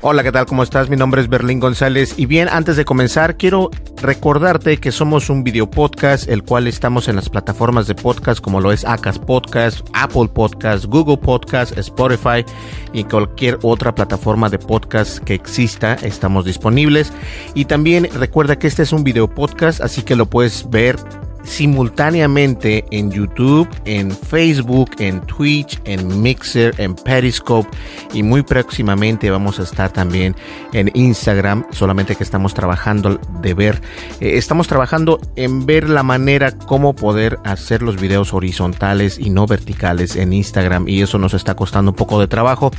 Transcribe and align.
Hola, 0.00 0.22
¿qué 0.22 0.30
tal? 0.30 0.46
¿Cómo 0.46 0.62
estás? 0.62 0.88
Mi 0.88 0.94
nombre 0.96 1.20
es 1.20 1.28
Berlín 1.28 1.58
González 1.58 2.14
y 2.16 2.26
bien, 2.26 2.48
antes 2.48 2.76
de 2.76 2.84
comenzar, 2.84 3.36
quiero 3.36 3.68
recordarte 4.00 4.76
que 4.76 4.92
somos 4.92 5.28
un 5.28 5.42
video 5.42 5.68
podcast, 5.68 6.28
el 6.28 6.44
cual 6.44 6.68
estamos 6.68 7.08
en 7.08 7.16
las 7.16 7.28
plataformas 7.28 7.88
de 7.88 7.96
podcast 7.96 8.40
como 8.40 8.60
lo 8.60 8.70
es 8.70 8.84
Acas 8.84 9.18
Podcast, 9.18 9.80
Apple 9.94 10.28
Podcast, 10.32 10.84
Google 10.84 11.16
Podcast, 11.16 11.76
Spotify 11.76 12.44
y 12.92 13.02
cualquier 13.02 13.58
otra 13.62 13.92
plataforma 13.92 14.48
de 14.48 14.60
podcast 14.60 15.18
que 15.18 15.34
exista, 15.34 15.94
estamos 15.94 16.44
disponibles. 16.44 17.12
Y 17.54 17.64
también 17.64 18.08
recuerda 18.14 18.56
que 18.56 18.68
este 18.68 18.84
es 18.84 18.92
un 18.92 19.02
video 19.02 19.28
podcast, 19.28 19.80
así 19.80 20.02
que 20.02 20.14
lo 20.14 20.26
puedes 20.26 20.70
ver 20.70 20.96
simultáneamente 21.44 22.84
en 22.90 23.10
YouTube, 23.10 23.68
en 23.84 24.10
Facebook, 24.10 24.90
en 24.98 25.20
Twitch, 25.22 25.80
en 25.84 26.22
Mixer, 26.22 26.74
en 26.78 26.94
Periscope 26.94 27.68
y 28.12 28.22
muy 28.22 28.42
próximamente 28.42 29.30
vamos 29.30 29.58
a 29.60 29.62
estar 29.62 29.90
también 29.92 30.36
en 30.72 30.90
Instagram, 30.94 31.64
solamente 31.70 32.16
que 32.16 32.24
estamos 32.24 32.54
trabajando 32.54 33.20
de 33.40 33.54
ver, 33.54 33.80
eh, 34.20 34.36
estamos 34.36 34.68
trabajando 34.68 35.20
en 35.36 35.66
ver 35.66 35.88
la 35.88 36.02
manera 36.02 36.52
cómo 36.52 36.94
poder 36.94 37.38
hacer 37.44 37.82
los 37.82 38.00
videos 38.00 38.34
horizontales 38.34 39.18
y 39.18 39.30
no 39.30 39.46
verticales 39.46 40.16
en 40.16 40.32
Instagram 40.32 40.88
y 40.88 41.02
eso 41.02 41.18
nos 41.18 41.34
está 41.34 41.54
costando 41.54 41.92
un 41.92 41.96
poco 41.96 42.20
de 42.20 42.28
trabajo, 42.28 42.70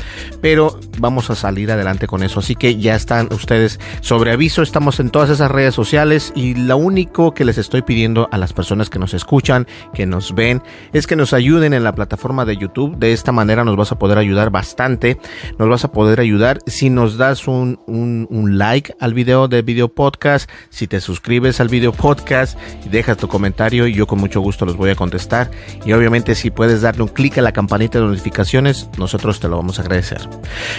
pero 0.42 0.80
vamos 1.00 1.30
a 1.30 1.36
salir 1.36 1.72
adelante 1.72 2.08
con 2.08 2.24
eso, 2.24 2.40
así 2.40 2.56
que 2.56 2.78
ya 2.78 2.96
están 2.96 3.30
ustedes. 3.32 3.80
Sobre 4.02 4.32
aviso, 4.32 4.62
estamos 4.62 5.00
en 5.00 5.10
todas 5.10 5.30
esas 5.30 5.52
redes 5.52 5.74
sociales 5.74 6.32
y 6.36 6.56
lo 6.56 6.78
único 6.78 7.34
que 7.34 7.46
les 7.46 7.58
estoy 7.58 7.82
pidiendo 7.82 8.30
a 8.32 8.38
las 8.38 8.49
personas 8.54 8.90
que 8.90 9.00
nos 9.00 9.14
escuchan, 9.14 9.68
que 9.94 10.06
nos 10.06 10.36
ven, 10.36 10.62
es 10.94 11.08
que 11.08 11.16
nos 11.16 11.34
ayuden 11.34 11.74
en 11.74 11.84
la 11.84 11.94
plataforma 11.96 12.46
de 12.46 12.58
YouTube. 12.58 12.98
De 12.98 13.14
esta 13.14 13.32
manera 13.32 13.64
nos 13.64 13.76
vas 13.76 13.92
a 13.92 14.00
poder 14.00 14.18
ayudar 14.18 14.50
bastante. 14.50 15.20
Nos 15.58 15.70
vas 15.70 15.84
a 15.86 15.92
poder 15.92 16.20
ayudar 16.20 16.60
si 16.68 16.90
nos 16.90 17.18
das 17.18 17.48
un, 17.48 17.80
un, 17.88 18.58
like 18.58 18.96
al 19.00 19.14
video 19.14 19.48
de 19.48 19.62
video 19.62 19.90
podcast, 19.90 20.50
si 20.70 20.88
te 20.88 21.00
suscribes 21.02 21.60
al 21.60 21.70
video 21.70 21.92
podcast 21.92 22.58
dejas 22.90 23.18
tu 23.18 23.28
comentario 23.28 23.88
y 23.88 23.94
yo 23.94 24.08
con 24.08 24.20
mucho 24.20 24.42
gusto 24.42 24.66
los 24.66 24.76
voy 24.76 24.90
a 24.90 24.96
contestar. 24.96 25.52
Y 25.86 25.94
obviamente 25.94 26.36
si 26.36 26.52
puedes 26.52 26.82
darle 26.82 27.04
un 27.04 27.10
clic 27.10 27.38
a 27.38 27.42
la 27.42 27.52
campanita 27.52 28.00
de 28.00 28.06
notificaciones, 28.06 28.90
nosotros 28.98 29.40
te 29.40 29.48
lo 29.48 29.58
vamos 29.58 29.80
a 29.80 29.84
agradecer. 29.84 30.22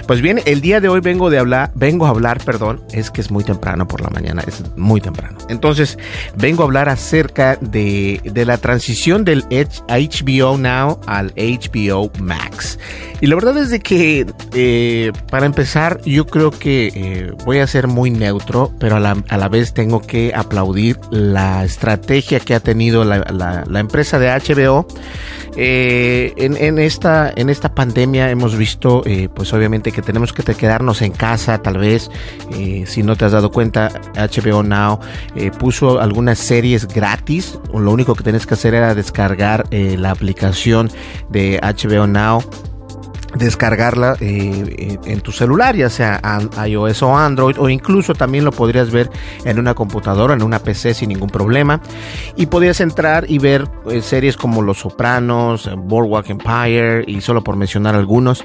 Pues 0.06 0.20
bien, 0.20 0.40
el 0.44 0.60
día 0.60 0.80
de 0.80 0.88
hoy 0.88 1.00
vengo 1.00 1.30
de 1.30 1.38
hablar, 1.38 1.72
vengo 1.74 2.06
a 2.06 2.10
hablar, 2.10 2.42
perdón, 2.44 2.82
es 2.92 3.10
que 3.10 3.20
es 3.20 3.30
muy 3.30 3.44
temprano 3.44 3.86
por 3.86 4.00
la 4.00 4.10
mañana, 4.10 4.42
es 4.46 4.62
muy 4.76 5.00
temprano. 5.00 5.38
Entonces, 5.48 5.98
vengo 6.36 6.62
a 6.62 6.66
hablar 6.66 6.88
acerca 6.88 7.56
de, 7.60 8.20
de 8.24 8.44
la 8.44 8.58
transición 8.58 9.24
del 9.24 9.44
HBO 9.44 10.58
Now 10.58 11.00
al 11.06 11.32
HBO 11.36 12.10
Max. 12.20 12.78
Y 13.20 13.26
la 13.26 13.34
verdad 13.34 13.58
es 13.58 13.68
de 13.68 13.80
que, 13.80 14.26
eh, 14.54 15.12
para 15.30 15.44
empezar, 15.44 16.00
yo 16.06 16.26
creo 16.26 16.50
que 16.50 16.90
eh, 16.94 17.32
voy 17.44 17.58
a 17.58 17.66
ser 17.66 17.86
muy 17.86 18.10
neutro, 18.10 18.72
pero 18.78 18.96
a 18.96 19.00
la, 19.00 19.22
a 19.28 19.36
la, 19.36 19.48
vez 19.48 19.74
tengo 19.74 20.00
que 20.00 20.32
aplaudir 20.34 20.98
la 21.10 21.62
estrategia 21.64 22.40
que 22.40 22.54
ha 22.54 22.60
tenido 22.60 23.04
la, 23.04 23.18
la, 23.68 23.80
empresa 23.80 24.18
de 24.18 24.28
HBO. 24.28 24.86
Eh, 25.56 26.32
en, 26.36 26.56
en, 26.56 26.78
esta, 26.78 27.30
en 27.34 27.50
esta 27.50 27.74
pandemia 27.74 28.30
hemos 28.30 28.56
visto, 28.56 29.02
pues 29.34 29.52
obviamente 29.52 29.92
que 29.92 30.00
tenemos 30.00 30.32
que 30.32 30.42
quedarnos 30.54 31.02
en 31.02 31.12
casa, 31.12 31.58
tal 31.60 31.76
vez, 31.76 32.10
si 32.86 33.02
no 33.02 33.16
te 33.16 33.26
has 33.26 33.32
dado 33.32 33.50
cuenta, 33.50 33.90
HBO 34.14 34.62
Now 34.62 35.00
puso 35.58 36.00
algunas 36.00 36.38
series 36.38 36.86
gratis, 36.86 37.49
lo 37.72 37.90
único 37.92 38.14
que 38.14 38.22
tienes 38.22 38.46
que 38.46 38.54
hacer 38.54 38.74
era 38.74 38.94
descargar 38.94 39.64
la 39.70 40.10
aplicación 40.10 40.90
de 41.30 41.60
HBO 41.62 42.06
Now 42.06 42.42
descargarla 43.34 44.16
eh, 44.20 44.98
en 45.04 45.20
tu 45.20 45.32
celular, 45.32 45.76
ya 45.76 45.88
sea 45.88 46.20
iOS 46.66 47.02
o 47.02 47.16
Android, 47.16 47.56
o 47.58 47.68
incluso 47.68 48.14
también 48.14 48.44
lo 48.44 48.52
podrías 48.52 48.90
ver 48.90 49.10
en 49.44 49.58
una 49.58 49.74
computadora, 49.74 50.34
en 50.34 50.42
una 50.42 50.58
PC 50.58 50.94
sin 50.94 51.10
ningún 51.10 51.30
problema. 51.30 51.80
Y 52.36 52.46
podrías 52.46 52.80
entrar 52.80 53.30
y 53.30 53.38
ver 53.38 53.68
eh, 53.88 54.02
series 54.02 54.36
como 54.36 54.62
Los 54.62 54.78
Sopranos, 54.78 55.70
Boardwalk 55.76 56.30
Empire, 56.30 57.04
y 57.06 57.20
solo 57.20 57.42
por 57.42 57.56
mencionar 57.56 57.94
algunos. 57.94 58.44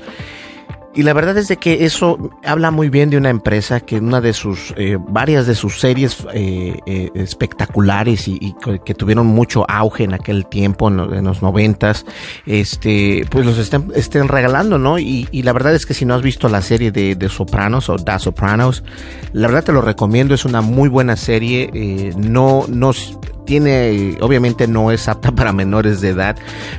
Y 0.96 1.04
la 1.04 1.12
verdad 1.12 1.38
es 1.38 1.50
de 1.50 1.58
que 1.58 1.86
eso 1.86 2.32
habla 2.46 2.72
muy 2.72 2.88
bien 2.88 3.10
de 3.10 3.18
una 3.18 3.30
empresa 3.30 3.82
que 3.82 3.98
una 3.98 4.22
de 4.22 4.32
sus, 4.32 4.74
eh, 4.78 4.98
varias 4.98 5.46
de 5.46 5.54
sus 5.54 5.82
series 5.82 6.26
eh, 6.34 6.80
eh, 6.86 7.12
espectaculares 7.16 8.30
y, 8.30 8.56
que 8.86 8.94
tuvieron 8.94 9.28
mucho 9.28 9.70
auge 9.70 10.06
en 10.06 10.14
aquel 10.14 10.46
tiempo, 10.46 10.88
en, 10.88 11.26
los 11.26 11.42
noventas, 11.42 12.06
este, 12.46 13.26
pues 13.30 13.46
los 13.46 13.58
estén, 13.58 14.28
regalando, 14.30 14.78
¿no? 14.78 14.98
Y, 14.98 15.28
la 15.44 15.52
verdad 15.52 15.76
es 15.76 15.86
que 15.86 15.94
si 15.94 16.06
no 16.06 16.16
has 16.16 16.22
visto 16.22 16.48
la 16.48 16.62
serie 16.62 16.92
de, 16.92 17.16
de 17.16 17.30
Sopranos 17.30 17.90
o 17.90 17.98
Da 17.98 18.18
Sopranos, 18.18 18.84
la 19.34 19.48
verdad 19.48 19.66
te 19.66 19.74
lo 19.74 19.82
recomiendo, 19.82 20.34
es 20.34 20.46
una 20.46 20.62
muy 20.62 20.88
buena 20.88 21.18
serie, 21.18 22.14
no, 22.18 22.66
no, 22.70 22.94
tiene, 23.46 24.18
obviamente 24.22 24.68
no 24.68 24.92
es 24.92 25.08
apta 25.08 25.32
para 25.36 25.52
menores 25.52 26.02
de 26.02 26.10
edad, 26.10 26.38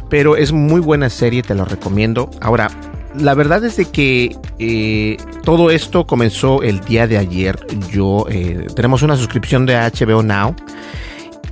pero 0.09 0.37
es 0.37 0.53
muy 0.53 0.81
buena 0.81 1.11
serie, 1.11 1.43
te 1.43 1.55
lo 1.55 1.65
recomiendo. 1.65 2.31
Ahora, 2.41 2.71
la 3.19 3.35
verdad 3.35 3.65
es 3.65 3.77
de 3.77 3.87
que 3.87 4.37
eh, 4.59 5.17
todo 5.43 5.71
esto 5.71 6.07
comenzó 6.07 6.63
el 6.63 6.81
día 6.81 7.07
de 7.07 7.19
ayer. 7.19 7.59
Yo 7.91 8.27
eh, 8.29 8.67
tenemos 8.75 9.03
una 9.03 9.17
suscripción 9.17 9.67
de 9.67 9.75
HBO 9.75 10.23
Now. 10.23 10.55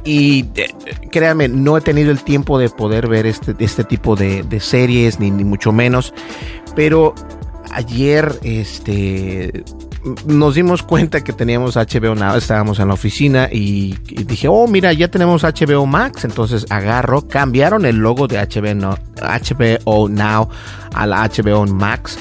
Y 0.04 0.46
eh, 0.56 0.68
créanme, 1.10 1.48
no 1.48 1.76
he 1.78 1.80
tenido 1.80 2.10
el 2.10 2.22
tiempo 2.22 2.58
de 2.58 2.68
poder 2.68 3.08
ver 3.08 3.26
este, 3.26 3.54
este 3.58 3.84
tipo 3.84 4.16
de, 4.16 4.42
de 4.42 4.60
series, 4.60 5.18
ni, 5.18 5.30
ni, 5.30 5.44
mucho 5.44 5.72
menos. 5.72 6.12
Pero 6.76 7.14
ayer, 7.70 8.38
este, 8.42 9.64
nos 10.26 10.54
dimos 10.54 10.82
cuenta 10.82 11.22
que 11.24 11.32
teníamos 11.32 11.76
HBO 11.76 12.14
Now, 12.14 12.36
estábamos 12.36 12.78
en 12.78 12.88
la 12.88 12.94
oficina 12.94 13.48
y, 13.50 13.94
dije, 14.26 14.48
oh, 14.48 14.66
mira, 14.66 14.92
ya 14.92 15.08
tenemos 15.08 15.42
HBO 15.42 15.86
Max. 15.86 16.24
Entonces 16.24 16.66
agarro, 16.70 17.26
cambiaron 17.26 17.86
el 17.86 17.96
logo 17.96 18.26
de 18.28 18.38
HBO 18.38 18.74
Now, 18.74 18.98
HBO 19.16 20.08
Now 20.08 20.48
a 20.94 21.06
la 21.06 21.28
HBO 21.28 21.66
Max. 21.66 22.18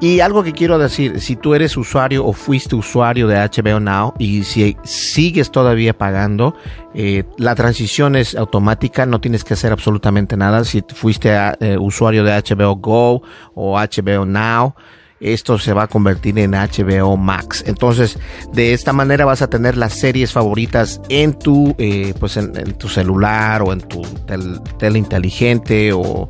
Y 0.00 0.20
algo 0.20 0.44
que 0.44 0.52
quiero 0.52 0.78
decir, 0.78 1.20
si 1.20 1.34
tú 1.34 1.54
eres 1.54 1.76
usuario 1.76 2.24
o 2.24 2.32
fuiste 2.32 2.76
usuario 2.76 3.26
de 3.26 3.36
HBO 3.36 3.80
Now 3.80 4.14
y 4.18 4.44
si 4.44 4.76
sigues 4.84 5.50
todavía 5.50 5.96
pagando, 5.98 6.54
eh, 6.94 7.24
la 7.36 7.56
transición 7.56 8.14
es 8.14 8.36
automática, 8.36 9.06
no 9.06 9.20
tienes 9.20 9.42
que 9.42 9.54
hacer 9.54 9.72
absolutamente 9.72 10.36
nada. 10.36 10.64
Si 10.64 10.84
fuiste 10.94 11.30
eh, 11.60 11.76
usuario 11.78 12.22
de 12.22 12.32
HBO 12.32 12.76
Go 12.76 13.22
o 13.54 13.76
HBO 13.76 14.24
Now, 14.24 14.74
esto 15.20 15.58
se 15.58 15.72
va 15.72 15.84
a 15.84 15.86
convertir 15.88 16.38
en 16.38 16.52
HBO 16.52 17.16
Max. 17.16 17.64
Entonces, 17.66 18.18
de 18.52 18.72
esta 18.72 18.92
manera 18.92 19.24
vas 19.24 19.42
a 19.42 19.50
tener 19.50 19.76
las 19.76 19.94
series 19.94 20.32
favoritas 20.32 21.00
en 21.08 21.34
tu, 21.34 21.74
eh, 21.78 22.14
pues 22.18 22.36
en, 22.36 22.52
tu 22.74 22.88
celular 22.88 23.62
o 23.62 23.72
en 23.72 23.80
tu 23.80 24.02
tel, 24.26 24.60
tele 24.78 24.98
inteligente 24.98 25.92
o, 25.92 26.28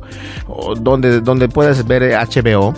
donde, 0.79 1.21
donde 1.21 1.49
puedas 1.49 1.85
ver 1.85 2.13
HBO. 2.13 2.73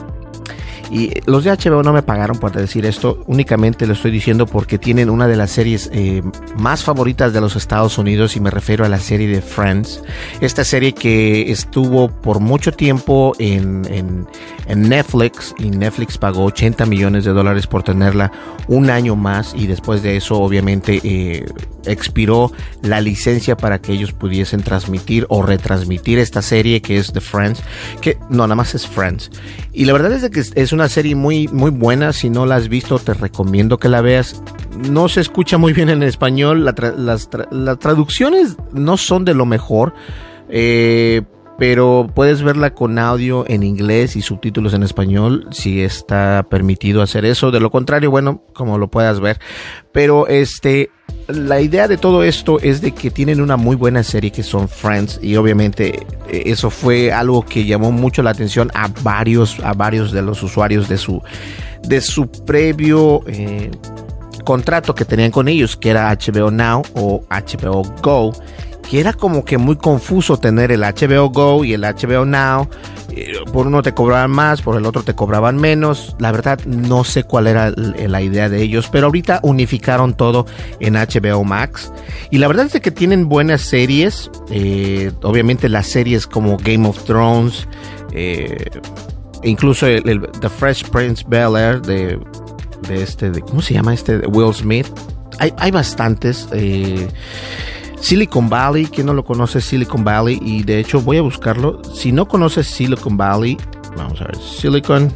Y 0.92 1.12
los 1.26 1.46
de 1.46 1.52
HBO 1.52 1.84
no 1.84 1.94
me 1.94 2.04
pagaron 2.04 2.38
por 2.38 2.52
decir 2.52 2.86
esto, 2.86 3.24
únicamente 3.26 3.88
lo 3.88 3.94
estoy 3.94 4.12
diciendo 4.12 4.46
porque 4.46 4.78
tienen 4.78 5.10
una 5.10 5.28
de 5.28 5.38
las 5.38 5.52
series 5.52 5.90
eh, 5.94 6.22
más 6.58 6.84
favoritas 6.84 7.32
de 7.32 7.40
los 7.40 7.56
Estados 7.56 7.98
Unidos 7.98 8.36
y 8.36 8.42
me 8.42 8.52
refiero 8.52 8.84
a 8.84 8.90
la 8.90 9.00
serie 9.00 9.28
de 9.28 9.42
Friends. 9.42 10.04
Esta 10.42 10.66
serie 10.66 10.94
que 10.94 11.50
estuvo 11.52 12.10
por 12.10 12.42
mucho 12.42 12.74
tiempo 12.74 13.34
en 13.40 14.28
Netflix 14.68 15.54
y 15.58 15.70
Netflix 15.70 16.18
pagó 16.18 16.46
80 16.46 16.86
millones 16.86 17.24
de 17.24 17.32
dólares 17.32 17.68
por 17.68 17.84
tenerla 17.84 18.32
un 18.68 18.90
año 18.90 19.16
más 19.16 19.54
y 19.56 19.68
después 19.68 20.02
de 20.04 20.18
eso 20.18 20.40
obviamente 20.40 21.02
eh, 21.04 21.46
expiró 21.86 22.52
la 22.82 23.02
licencia 23.02 23.58
para 23.58 23.82
que 23.82 23.94
ellos 23.94 24.12
pudiesen 24.12 24.64
transmitir 24.64 25.26
o 25.30 25.42
retransmitir 25.42 26.20
esta 26.20 26.42
serie 26.42 26.82
que 26.82 26.98
es 26.98 27.14
The 27.14 27.22
Friends, 27.22 27.62
que 28.02 28.18
no, 28.30 28.44
nada 28.44 28.56
más 28.56 28.76
es 28.76 28.88
Friends. 28.88 29.32
Y 29.74 29.86
la 29.86 29.94
verdad 29.94 30.12
es 30.12 30.30
que 30.30 30.62
es 30.62 30.74
una 30.74 30.90
serie 30.90 31.16
muy, 31.16 31.48
muy 31.48 31.72
buena, 31.72 32.14
si 32.14 32.30
no 32.30 32.46
la 32.46 32.56
has 32.56 32.68
visto 32.68 32.92
te 33.00 33.14
recomiendo 33.14 33.78
que 33.78 33.90
la 33.90 34.02
veas. 34.02 34.42
No 34.90 35.10
se 35.10 35.22
escucha 35.22 35.58
muy 35.58 35.74
bien 35.74 35.90
en 35.90 36.04
español, 36.04 36.66
las, 36.66 37.30
traducciones 37.80 38.58
no 38.74 38.98
son 38.98 39.26
de 39.26 39.34
lo 39.34 39.46
mejor. 39.46 39.94
Eh, 40.50 41.22
pero 41.58 42.08
puedes 42.16 42.42
verla 42.42 42.74
con 42.74 42.98
audio 42.98 43.46
en 43.48 43.62
inglés 43.62 44.16
y 44.16 44.24
subtítulos 44.24 44.74
en 44.74 44.82
español 44.82 45.48
si 45.52 45.84
está 45.84 46.48
permitido 46.50 47.04
hacer 47.04 47.24
eso. 47.24 47.52
De 47.52 47.60
lo 47.60 47.70
contrario, 47.70 48.10
bueno, 48.10 48.44
como 48.56 48.80
lo 48.80 48.90
puedas 48.90 49.20
ver. 49.20 49.40
Pero 49.92 50.26
este, 50.26 50.90
la 51.28 51.62
idea 51.62 51.88
de 51.88 51.98
todo 51.98 52.24
esto 52.24 52.60
es 52.60 52.82
de 52.82 52.92
que 52.92 53.12
tienen 53.12 53.42
una 53.42 53.58
muy 53.58 53.76
buena 53.76 54.04
serie 54.04 54.32
que 54.32 54.44
son 54.44 54.68
Friends 54.68 55.20
y 55.22 55.36
obviamente 55.36 56.06
eh, 56.30 56.44
eso 56.46 56.70
fue 56.70 57.12
algo 57.12 57.46
que 57.46 57.66
llamó 57.66 57.92
mucho 57.92 58.24
la 58.24 58.32
atención 58.32 58.72
a 58.74 58.90
varios, 59.02 59.60
a 59.62 59.74
varios 59.74 60.12
de 60.12 60.22
los 60.22 60.44
usuarios 60.44 60.90
de 60.90 60.98
su, 60.98 61.22
de 61.84 62.02
su 62.02 62.30
previo 62.30 63.22
eh, 63.28 63.72
contrato 64.44 64.96
que 64.96 65.06
tenían 65.06 65.32
con 65.32 65.48
ellos, 65.48 65.78
que 65.78 65.90
era 65.90 66.12
HBO 66.14 66.52
Now 66.52 66.84
o 66.94 67.24
HBO 67.30 67.84
Go 68.02 68.34
que 68.92 69.00
era 69.00 69.14
como 69.14 69.46
que 69.46 69.58
muy 69.58 69.78
confuso 69.78 70.36
tener 70.36 70.70
el 70.70 70.82
HBO 70.82 71.30
Go 71.30 71.64
y 71.64 71.74
el 71.74 71.82
HBO 71.82 72.26
Now. 72.26 72.68
Eh, 73.14 73.34
por 73.52 73.68
uno 73.68 73.82
te 73.82 73.94
cobraban 73.94 74.32
más, 74.32 74.62
por 74.62 74.78
el 74.78 74.86
otro 74.86 75.04
te 75.04 75.14
cobraban 75.14 75.58
menos. 75.58 76.16
La 76.20 76.32
verdad 76.32 76.60
no 76.66 77.04
sé 77.04 77.24
cuál 77.24 77.48
era 77.48 77.72
la 77.72 78.22
idea 78.22 78.50
de 78.50 78.62
ellos, 78.62 78.90
pero 78.92 79.08
ahorita 79.08 79.40
unificaron 79.44 80.14
todo 80.14 80.46
en 80.80 80.94
HBO 80.94 81.44
Max. 81.44 81.92
Y 82.30 82.38
la 82.38 82.48
verdad 82.48 82.68
es 82.72 82.82
que 82.82 82.92
tienen 82.92 83.28
buenas 83.28 83.62
series. 83.62 84.32
Eh, 84.50 85.12
obviamente 85.24 85.70
las 85.70 85.88
series 85.88 86.28
como 86.28 86.58
Game 86.58 86.88
of 86.88 87.04
Thrones, 87.04 87.68
eh, 88.14 88.70
incluso 89.44 89.88
el, 89.88 90.30
The 90.40 90.50
Fresh 90.50 90.86
Prince 90.90 91.26
Bel 91.28 91.56
Air 91.56 91.82
de, 91.82 92.20
de 92.88 93.04
este, 93.04 93.32
de, 93.32 93.42
¿cómo 93.42 93.62
se 93.62 93.74
llama 93.74 93.94
este? 93.94 94.18
Will 94.28 94.54
Smith. 94.54 94.88
Hay, 95.40 95.54
hay 95.58 95.72
bastantes. 95.72 96.48
Silicon 98.02 98.50
Valley, 98.50 98.88
quien 98.88 99.06
no 99.06 99.14
lo 99.14 99.24
conoce 99.24 99.62
Silicon 99.62 100.04
Valley 100.04 100.40
y 100.42 100.64
de 100.64 100.80
hecho 100.80 101.02
voy 101.02 101.18
a 101.18 101.22
buscarlo. 101.22 101.82
Si 101.84 102.12
no 102.12 102.28
conoces 102.28 102.68
Silicon 102.68 103.16
Valley, 103.16 103.58
vamos 103.96 104.20
a 104.22 104.26
ver, 104.26 104.38
Silicon. 104.38 105.12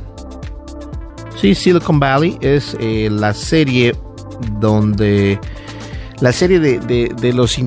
Sí, 1.36 1.56
Silicon 1.56 2.00
Valley 2.00 2.38
es 2.42 2.78
eh, 2.80 3.10
la 3.12 3.34
serie 3.34 3.94
donde 4.60 5.40
la 6.22 6.32
serie 6.32 6.60
de, 6.60 6.80
de, 6.80 7.34
los 7.34 7.58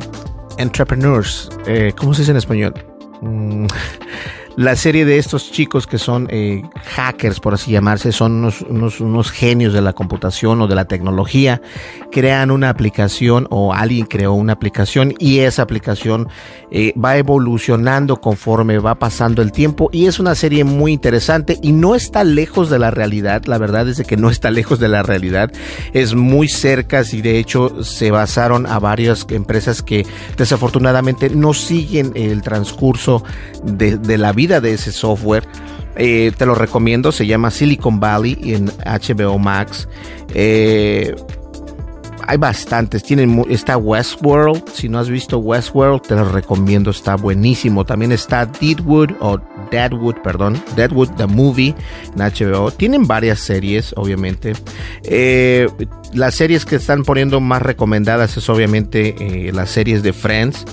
entrepreneurs, 0.57 1.51
eh, 1.67 1.93
¿cómo 1.97 2.15
se 2.15 2.23
dice 2.23 2.31
en 2.31 2.37
español? 2.39 2.75
Mm, 3.21 3.67
la 4.59 4.75
serie 4.75 5.05
de 5.05 5.19
estos 5.19 5.53
chicos 5.53 5.87
que 5.87 5.99
son 5.99 6.27
eh, 6.33 6.65
hackers, 6.97 7.39
por 7.39 7.55
así 7.55 7.71
llamarse, 7.71 8.11
son 8.11 8.45
unos, 8.69 9.01
unos, 9.01 9.31
genios 9.31 9.73
de 9.73 9.81
la 9.81 9.93
computación 9.93 10.61
o 10.61 10.67
de 10.67 10.75
la 10.75 10.87
tecnología, 10.87 11.63
crean 12.11 12.51
una 12.51 12.69
aplicación 12.69 13.47
o 13.51 13.73
alguien 13.73 14.07
creó 14.07 14.33
una 14.33 14.55
aplicación 14.55 15.15
y 15.21 15.39
esa 15.39 15.63
aplicación 15.63 16.29
eh, 16.73 16.93
va 16.99 17.17
evolucionando 17.19 18.21
conforme 18.21 18.81
va 18.81 18.97
pasando 18.97 19.43
el 19.43 19.53
tiempo 19.53 19.91
y 19.93 20.07
es 20.07 20.19
una 20.19 20.35
serie 20.35 20.65
muy 20.65 20.93
interesante 20.93 21.57
y 21.63 21.71
no 21.71 21.95
está 21.95 22.25
lejos 22.25 22.69
de 22.69 22.81
la 22.81 22.91
realidad, 22.91 23.45
la 23.45 23.59
verdad 23.59 23.89
es 23.89 24.03
que 24.03 24.17
no 24.17 24.29
está 24.29 24.51
lejos 24.51 24.81
de 24.81 24.89
la 24.89 25.05
realidad, 25.05 25.53
es 25.93 26.17
muy 26.17 26.49
cerca 26.49 27.05
y 27.13 27.23
de 27.23 27.39
hecho 27.39 27.85
se 27.85 28.11
basaron 28.11 28.67
a 28.67 28.81
varias 28.81 29.25
empresas 29.31 29.83
que 29.83 30.05
desafortunadamente 30.37 31.31
no 31.31 31.55
siguen 31.55 32.11
el 32.17 32.43
transcurso 32.43 33.23
de 33.63 34.19
la 34.19 34.33
vida 34.33 34.48
de 34.49 34.73
ese 34.73 34.93
software. 34.93 35.45
Eh, 36.01 36.33
te 36.37 36.47
lo 36.47 36.55
recomiendo, 36.55 37.11
se 37.11 37.27
llama 37.27 37.51
Silicon 37.51 37.99
Valley 37.99 38.39
en 38.45 38.71
HBO 38.87 39.39
Max. 39.39 39.89
Eh, 40.33 41.15
hay 42.27 42.37
bastantes, 42.37 43.03
tienen, 43.03 43.45
está 43.49 43.77
Westworld, 43.77 44.69
si 44.73 44.89
no 44.89 44.99
has 44.99 45.09
visto 45.09 45.39
Westworld, 45.39 46.03
te 46.03 46.15
lo 46.15 46.31
recomiendo, 46.31 46.91
está 46.91 47.17
buenísimo. 47.17 47.85
También 47.85 48.13
está 48.13 48.47
Deadwood 48.47 49.13
o 49.21 49.41
Deadwood, 49.73 50.17
perdón, 50.23 50.63
Deadwood 50.77 51.09
the 51.17 51.27
Movie 51.27 51.75
en 52.15 52.21
HBO. 52.21 52.71
Tienen 52.71 53.07
varias 53.07 53.41
series, 53.41 53.93
obviamente. 53.97 54.53
Eh, 55.03 55.69
las 56.13 56.37
series 56.37 56.65
que 56.65 56.77
están 56.77 57.03
poniendo 57.03 57.41
más 57.41 57.63
recomendadas 57.63 58.37
es 58.37 58.49
obviamente 58.49 59.51
las 59.53 59.71
series 59.71 60.03
de 60.03 60.13
Friends, 60.13 60.65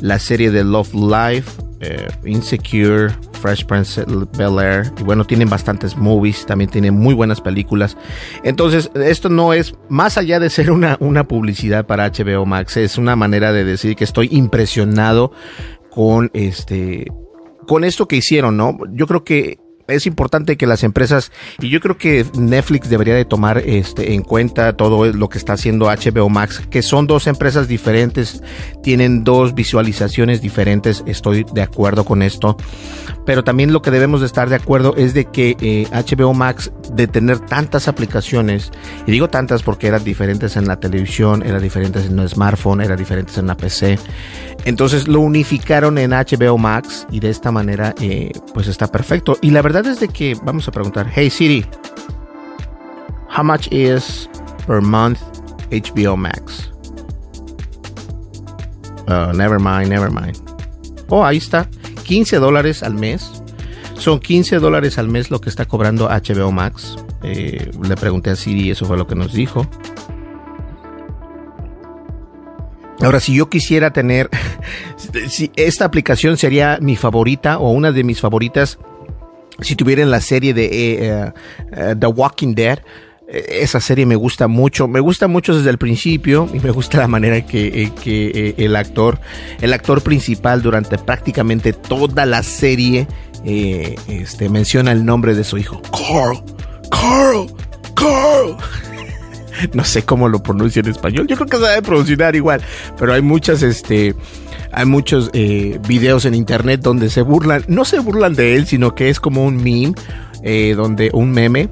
la 0.00 0.18
serie 0.18 0.50
de 0.50 0.62
Love 0.62 0.94
Life, 0.94 1.67
eh, 1.80 2.08
Insecure, 2.24 3.10
Fresh 3.40 3.64
Prince 3.66 4.04
Bel 4.36 4.58
Air. 4.58 4.92
Bueno, 5.04 5.24
tienen 5.24 5.48
bastantes 5.48 5.96
movies, 5.96 6.44
también 6.46 6.70
tienen 6.70 6.94
muy 6.94 7.14
buenas 7.14 7.40
películas. 7.40 7.96
Entonces, 8.42 8.90
esto 8.94 9.28
no 9.28 9.52
es, 9.52 9.74
más 9.88 10.18
allá 10.18 10.40
de 10.40 10.50
ser 10.50 10.70
una, 10.70 10.96
una 11.00 11.28
publicidad 11.28 11.86
para 11.86 12.10
HBO 12.10 12.46
Max, 12.46 12.76
es 12.76 12.98
una 12.98 13.16
manera 13.16 13.52
de 13.52 13.64
decir 13.64 13.96
que 13.96 14.04
estoy 14.04 14.28
impresionado 14.32 15.32
con 15.90 16.30
este, 16.34 17.06
con 17.66 17.84
esto 17.84 18.08
que 18.08 18.16
hicieron, 18.16 18.56
¿no? 18.56 18.78
Yo 18.92 19.06
creo 19.06 19.24
que 19.24 19.58
es 19.88 20.06
importante 20.06 20.58
que 20.58 20.66
las 20.66 20.84
empresas, 20.84 21.32
y 21.60 21.70
yo 21.70 21.80
creo 21.80 21.96
que 21.96 22.26
Netflix 22.38 22.90
debería 22.90 23.14
de 23.14 23.24
tomar 23.24 23.58
este, 23.58 24.12
en 24.12 24.22
cuenta 24.22 24.76
todo 24.76 25.06
lo 25.06 25.28
que 25.30 25.38
está 25.38 25.54
haciendo 25.54 25.86
HBO 25.86 26.28
Max, 26.28 26.62
que 26.70 26.82
son 26.82 27.06
dos 27.06 27.26
empresas 27.26 27.68
diferentes, 27.68 28.42
tienen 28.82 29.24
dos 29.24 29.54
visualizaciones 29.54 30.42
diferentes, 30.42 31.02
estoy 31.06 31.46
de 31.54 31.62
acuerdo 31.62 32.04
con 32.04 32.22
esto, 32.22 32.58
pero 33.24 33.44
también 33.44 33.72
lo 33.72 33.80
que 33.80 33.90
debemos 33.90 34.20
de 34.20 34.26
estar 34.26 34.50
de 34.50 34.56
acuerdo 34.56 34.94
es 34.96 35.14
de 35.14 35.24
que 35.24 35.86
HBO 35.90 36.32
eh, 36.32 36.34
Max, 36.34 36.70
de 36.92 37.06
tener 37.06 37.40
tantas 37.40 37.88
aplicaciones, 37.88 38.70
y 39.06 39.10
digo 39.10 39.28
tantas 39.28 39.62
porque 39.62 39.86
eran 39.86 40.04
diferentes 40.04 40.56
en 40.56 40.68
la 40.68 40.78
televisión, 40.78 41.42
eran 41.42 41.62
diferentes 41.62 42.04
en 42.04 42.18
el 42.18 42.28
smartphone, 42.28 42.82
eran 42.82 42.98
diferentes 42.98 43.38
en 43.38 43.46
la 43.46 43.56
PC, 43.56 43.98
entonces 44.64 45.08
lo 45.08 45.20
unificaron 45.20 45.98
en 45.98 46.10
HBO 46.10 46.58
Max 46.58 47.06
y 47.10 47.20
de 47.20 47.30
esta 47.30 47.50
manera 47.50 47.94
eh, 48.00 48.32
pues 48.52 48.66
está 48.66 48.88
perfecto. 48.88 49.38
Y 49.40 49.50
la 49.50 49.62
verdad 49.62 49.77
es 49.86 50.00
de 50.00 50.08
que 50.08 50.36
vamos 50.42 50.66
a 50.68 50.72
preguntar, 50.72 51.10
hey 51.14 51.30
Siri, 51.30 51.64
how 53.28 53.44
much 53.44 53.68
is 53.70 54.28
per 54.66 54.80
month 54.80 55.20
HBO 55.70 56.16
Max? 56.16 56.70
Uh, 59.06 59.32
never 59.34 59.58
mind, 59.58 59.88
never 59.88 60.10
mind. 60.10 60.36
Oh, 61.08 61.24
ahí 61.24 61.38
está, 61.38 61.68
15 62.04 62.38
dólares 62.38 62.82
al 62.82 62.94
mes. 62.94 63.30
Son 63.94 64.20
15 64.20 64.58
dólares 64.58 64.98
al 64.98 65.08
mes 65.08 65.30
lo 65.30 65.40
que 65.40 65.48
está 65.48 65.64
cobrando 65.64 66.08
HBO 66.08 66.52
Max. 66.52 66.96
Eh, 67.22 67.70
le 67.82 67.96
pregunté 67.96 68.30
a 68.30 68.36
Siri, 68.36 68.70
eso 68.70 68.86
fue 68.86 68.96
lo 68.96 69.06
que 69.06 69.14
nos 69.14 69.32
dijo. 69.32 69.66
Ahora, 73.00 73.20
si 73.20 73.34
yo 73.34 73.48
quisiera 73.48 73.92
tener, 73.92 74.28
si 75.28 75.50
esta 75.56 75.84
aplicación 75.84 76.36
sería 76.36 76.78
mi 76.80 76.96
favorita 76.96 77.58
o 77.58 77.70
una 77.70 77.92
de 77.92 78.04
mis 78.04 78.20
favoritas, 78.20 78.78
si 79.60 79.76
tuvieran 79.76 80.10
la 80.10 80.20
serie 80.20 80.54
de 80.54 80.64
eh, 80.66 81.32
eh, 81.72 81.94
The 81.98 82.06
Walking 82.06 82.54
Dead, 82.54 82.78
eh, 83.28 83.60
esa 83.62 83.80
serie 83.80 84.06
me 84.06 84.16
gusta 84.16 84.48
mucho, 84.48 84.88
me 84.88 85.00
gusta 85.00 85.28
mucho 85.28 85.56
desde 85.56 85.70
el 85.70 85.78
principio 85.78 86.48
y 86.52 86.60
me 86.60 86.70
gusta 86.70 86.98
la 86.98 87.08
manera 87.08 87.44
que, 87.44 87.92
que 88.02 88.54
el 88.56 88.76
actor, 88.76 89.20
el 89.60 89.72
actor 89.72 90.02
principal 90.02 90.62
durante 90.62 90.98
prácticamente 90.98 91.72
toda 91.72 92.26
la 92.26 92.42
serie, 92.42 93.06
este, 93.44 94.48
menciona 94.48 94.92
el 94.92 95.04
nombre 95.04 95.34
de 95.34 95.44
su 95.44 95.58
hijo, 95.58 95.80
Carl, 95.90 96.42
Carl, 96.90 97.46
Carl. 97.94 98.56
no 99.72 99.84
sé 99.84 100.04
cómo 100.04 100.28
lo 100.28 100.42
pronuncia 100.42 100.80
en 100.80 100.88
español. 100.88 101.26
Yo 101.26 101.36
creo 101.36 101.48
que 101.48 101.56
se 101.56 101.62
debe 101.64 101.82
pronunciar 101.82 102.36
igual, 102.36 102.62
pero 102.98 103.12
hay 103.12 103.22
muchas, 103.22 103.62
este, 103.62 104.14
hay 104.78 104.86
muchos 104.86 105.30
eh, 105.32 105.80
videos 105.88 106.24
en 106.24 106.34
internet 106.34 106.80
donde 106.80 107.10
se 107.10 107.22
burlan, 107.22 107.64
no 107.66 107.84
se 107.84 107.98
burlan 107.98 108.36
de 108.36 108.54
él, 108.54 108.64
sino 108.64 108.94
que 108.94 109.08
es 109.08 109.18
como 109.18 109.44
un 109.44 109.56
meme, 109.56 109.92
eh, 110.44 110.74
donde 110.76 111.10
un 111.12 111.32
meme 111.32 111.68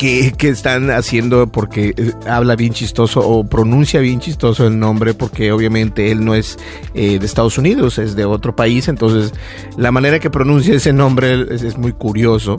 que, 0.00 0.32
que, 0.36 0.48
están 0.48 0.90
haciendo 0.90 1.46
porque 1.46 1.94
eh, 1.96 2.10
habla 2.28 2.56
bien 2.56 2.72
chistoso 2.72 3.20
o 3.20 3.44
pronuncia 3.44 4.00
bien 4.00 4.18
chistoso 4.18 4.66
el 4.66 4.80
nombre 4.80 5.14
porque 5.14 5.52
obviamente 5.52 6.10
él 6.10 6.24
no 6.24 6.34
es 6.34 6.58
de 6.92 7.24
Estados 7.24 7.56
Unidos, 7.56 7.98
es 7.98 8.16
de 8.16 8.24
otro 8.24 8.56
país, 8.56 8.88
entonces 8.88 9.32
la 9.76 9.92
manera 9.92 10.18
que 10.18 10.28
pronuncia 10.28 10.74
ese 10.74 10.92
nombre 10.92 11.46
es, 11.54 11.78
muy 11.78 11.92
curioso. 11.92 12.56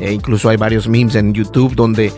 E 0.00 0.12
incluso 0.12 0.48
hay 0.48 0.56
varios 0.56 0.88
memes 0.88 1.14
en 1.14 1.34
YouTube 1.34 1.74
donde 1.74 2.10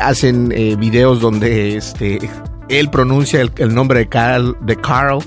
hacen 0.00 0.50
videos 0.78 1.20
donde 1.20 1.76
este, 1.76 2.20
él 2.68 2.88
pronuncia 2.88 3.40
el, 3.40 3.50
el, 3.56 3.74
nombre 3.74 3.98
de 3.98 4.08
Carl, 4.08 4.56
de 4.60 4.76
Carl 4.76 5.18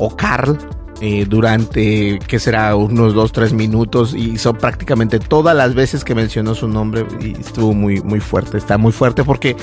o 0.00 0.16
Carl 0.16 0.58
eh, 1.02 1.24
durante, 1.26 2.18
¿qué 2.26 2.38
será? 2.38 2.74
Unos 2.74 3.14
dos, 3.14 3.32
tres 3.32 3.52
minutos 3.52 4.12
y 4.14 4.36
son 4.36 4.56
prácticamente 4.56 5.18
todas 5.18 5.56
las 5.56 5.74
veces 5.74 6.04
que 6.04 6.14
mencionó 6.14 6.54
su 6.54 6.68
nombre 6.68 7.06
y 7.20 7.32
estuvo 7.40 7.72
muy, 7.72 8.02
muy 8.02 8.20
fuerte, 8.20 8.58
está 8.58 8.76
muy 8.76 8.92
fuerte 8.92 9.24
porque 9.24 9.56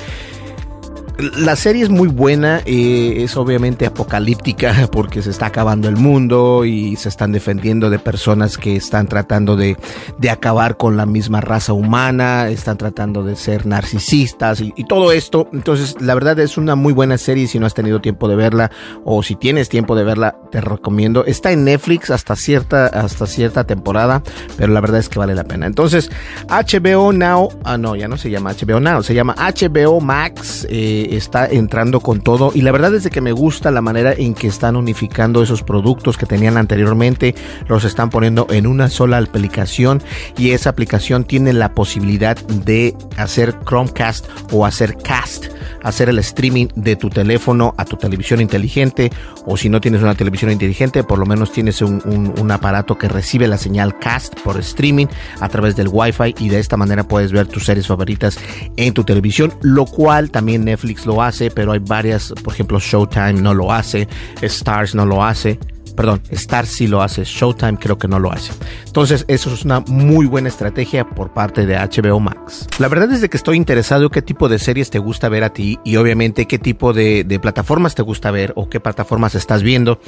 la 1.18 1.56
serie 1.56 1.84
es 1.84 1.90
muy 1.90 2.08
buena, 2.08 2.62
eh, 2.66 3.24
es 3.24 3.38
obviamente 3.38 3.86
apocalíptica 3.86 4.88
porque 4.92 5.22
se 5.22 5.32
está 5.32 5.48
acabando 5.48 5.90
el 5.90 5.98
mundo 5.98 6.66
y 6.66 6.96
se 6.96 7.10
están 7.10 7.32
defendiendo 7.32 7.90
de 7.90 8.00
personas 8.00 8.58
que 8.58 8.76
están 8.76 9.08
tratando 9.08 9.56
de, 9.56 9.78
de 10.20 10.30
acabar 10.30 10.78
con 10.78 10.96
la 10.96 11.06
misma 11.06 11.42
raza 11.42 11.74
humana, 11.74 12.50
están 12.50 12.78
tratando 12.78 13.24
de 13.24 13.36
ser 13.36 13.66
narcisistas 13.66 14.62
y, 14.62 14.72
todo 14.88 15.12
esto. 15.12 15.50
Entonces, 15.52 15.96
la 16.00 16.14
verdad 16.14 16.40
es 16.40 16.58
una 16.58 16.76
muy 16.76 16.94
buena 16.94 17.18
serie 17.18 17.48
si 17.48 17.60
no 17.60 17.66
has 17.66 17.74
tenido 17.74 18.00
tiempo 18.00 18.30
de 18.30 18.36
verla 18.36 18.72
o 19.04 19.22
si 19.22 19.36
tienes 19.36 19.68
tiempo 19.68 19.96
de 19.96 20.06
verla, 20.06 20.38
te 20.50 20.62
recomiendo. 20.62 21.26
Está 21.26 21.52
en 21.52 21.66
Netflix 21.66 22.10
hasta 22.10 22.36
cierta, 22.36 22.86
hasta 22.88 23.28
cierta 23.28 23.66
temporada, 23.66 24.24
pero 24.56 24.72
la 24.72 24.80
verdad 24.80 25.00
es 25.00 25.10
que 25.10 25.20
vale 25.20 25.36
la 25.36 25.44
pena. 25.44 25.66
Entonces, 25.66 26.10
HBO 26.48 27.12
Now, 27.12 27.50
ah 27.66 27.78
no, 27.78 27.96
ya 27.96 28.08
no 28.08 28.18
se 28.18 28.30
llama 28.30 28.54
HBO 28.54 28.80
Now, 28.80 29.04
se 29.04 29.14
llama 29.14 29.36
HBO 29.36 30.00
Max. 30.00 30.66
Eh, 30.70 31.07
está 31.16 31.48
entrando 31.48 32.00
con 32.00 32.22
todo. 32.22 32.52
Y 32.54 32.62
la 32.62 32.72
verdad 32.72 32.94
es 32.96 33.04
de 33.04 33.10
que 33.10 33.22
me 33.22 33.32
gusta 33.32 33.72
la 33.72 33.82
manera 33.82 34.14
en 34.14 34.34
que 34.34 34.48
están 34.48 34.76
unificando 34.76 35.42
esos 35.42 35.64
productos 35.64 36.18
que 36.18 36.26
tenían 36.26 36.58
anteriormente, 36.58 37.36
los 37.68 37.84
están 37.84 38.10
poniendo 38.10 38.48
en 38.50 38.68
una 38.68 38.90
sola 38.90 39.18
aplicación 39.18 40.02
y 40.38 40.52
esa 40.52 40.70
aplicación 40.70 41.24
tiene 41.24 41.54
la 41.54 41.74
posibilidad 41.74 42.38
de 42.38 42.96
hacer 43.18 43.56
Chromecast 43.66 44.26
o 44.52 44.66
hacer 44.66 44.98
cast, 44.98 45.46
hacer 45.84 46.10
el 46.10 46.20
streaming 46.20 46.68
de 46.76 46.96
tu 46.96 47.10
teléfono 47.10 47.74
a 47.78 47.86
tu 47.86 47.98
televisión 47.98 48.42
inteligente. 48.42 49.12
O 49.46 49.58
si 49.58 49.70
no 49.70 49.80
tienes 49.80 50.02
una 50.02 50.16
televisión 50.16 50.52
inteligente, 50.52 51.04
por 51.04 51.20
lo 51.20 51.26
menos 51.26 51.52
tienes 51.52 51.82
un, 51.82 52.52
aparato 52.52 52.98
que 52.98 53.10
recibe 53.10 53.48
la 53.48 53.58
señal 53.58 54.00
cast 54.00 54.40
por 54.42 54.58
streaming 54.58 55.08
a 55.42 55.50
través 55.50 55.76
del 55.76 55.90
Wi-Fi 55.92 56.36
y 56.40 56.50
de 56.50 56.60
esta 56.60 56.78
manera 56.78 57.04
puedes 57.04 57.32
ver 57.32 57.48
tus 57.48 57.66
series 57.66 57.88
favoritas 57.88 58.40
en 58.78 58.94
tu 58.94 59.04
televisión, 59.04 59.54
lo 59.62 59.86
cual 59.86 60.32
también 60.32 60.64
Lo 61.06 61.22
hace, 61.22 61.52
pero 61.52 61.72
hay 61.72 61.80
varias, 61.80 62.34
por 62.44 62.54
ejemplo, 62.54 62.80
Showtime 62.80 63.34
no 63.34 63.54
lo 63.54 63.72
hace, 63.72 64.08
Stars 64.42 64.96
no 64.96 65.06
lo 65.06 65.24
hace. 65.24 65.60
Perdón, 65.98 66.22
Star 66.30 66.68
sí 66.68 66.88
lo 66.88 67.02
hace, 67.02 67.24
Showtime 67.24 67.78
creo 67.78 67.98
que 67.98 68.08
no 68.08 68.20
lo 68.20 68.32
hace. 68.32 68.54
Entonces, 68.86 69.26
eso 69.28 69.52
es 69.52 69.66
una 69.66 69.80
muy 69.82 70.28
buena 70.28 70.48
estrategia 70.48 71.10
por 71.10 71.34
parte 71.34 71.66
de 71.66 71.76
HBO 71.76 72.20
Max. 72.20 72.68
La 72.78 72.88
verdad 72.88 73.12
es 73.12 73.22
de 73.22 73.30
que 73.30 73.38
estoy 73.38 73.58
interesado 73.58 74.12
qué 74.12 74.22
tipo 74.22 74.48
de 74.48 74.60
series 74.60 74.92
te 74.92 75.00
gusta 75.00 75.28
ver 75.28 75.44
a 75.44 75.50
ti 75.52 75.80
y 75.84 75.96
obviamente 75.96 76.46
qué 76.46 76.60
tipo 76.60 76.94
de, 76.94 77.24
de 77.24 77.40
plataformas 77.40 77.96
te 77.96 78.04
gusta 78.04 78.30
ver 78.30 78.54
o 78.56 78.70
qué 78.70 78.80
plataformas 78.80 79.34
estás 79.36 79.64
viendo. 79.64 80.00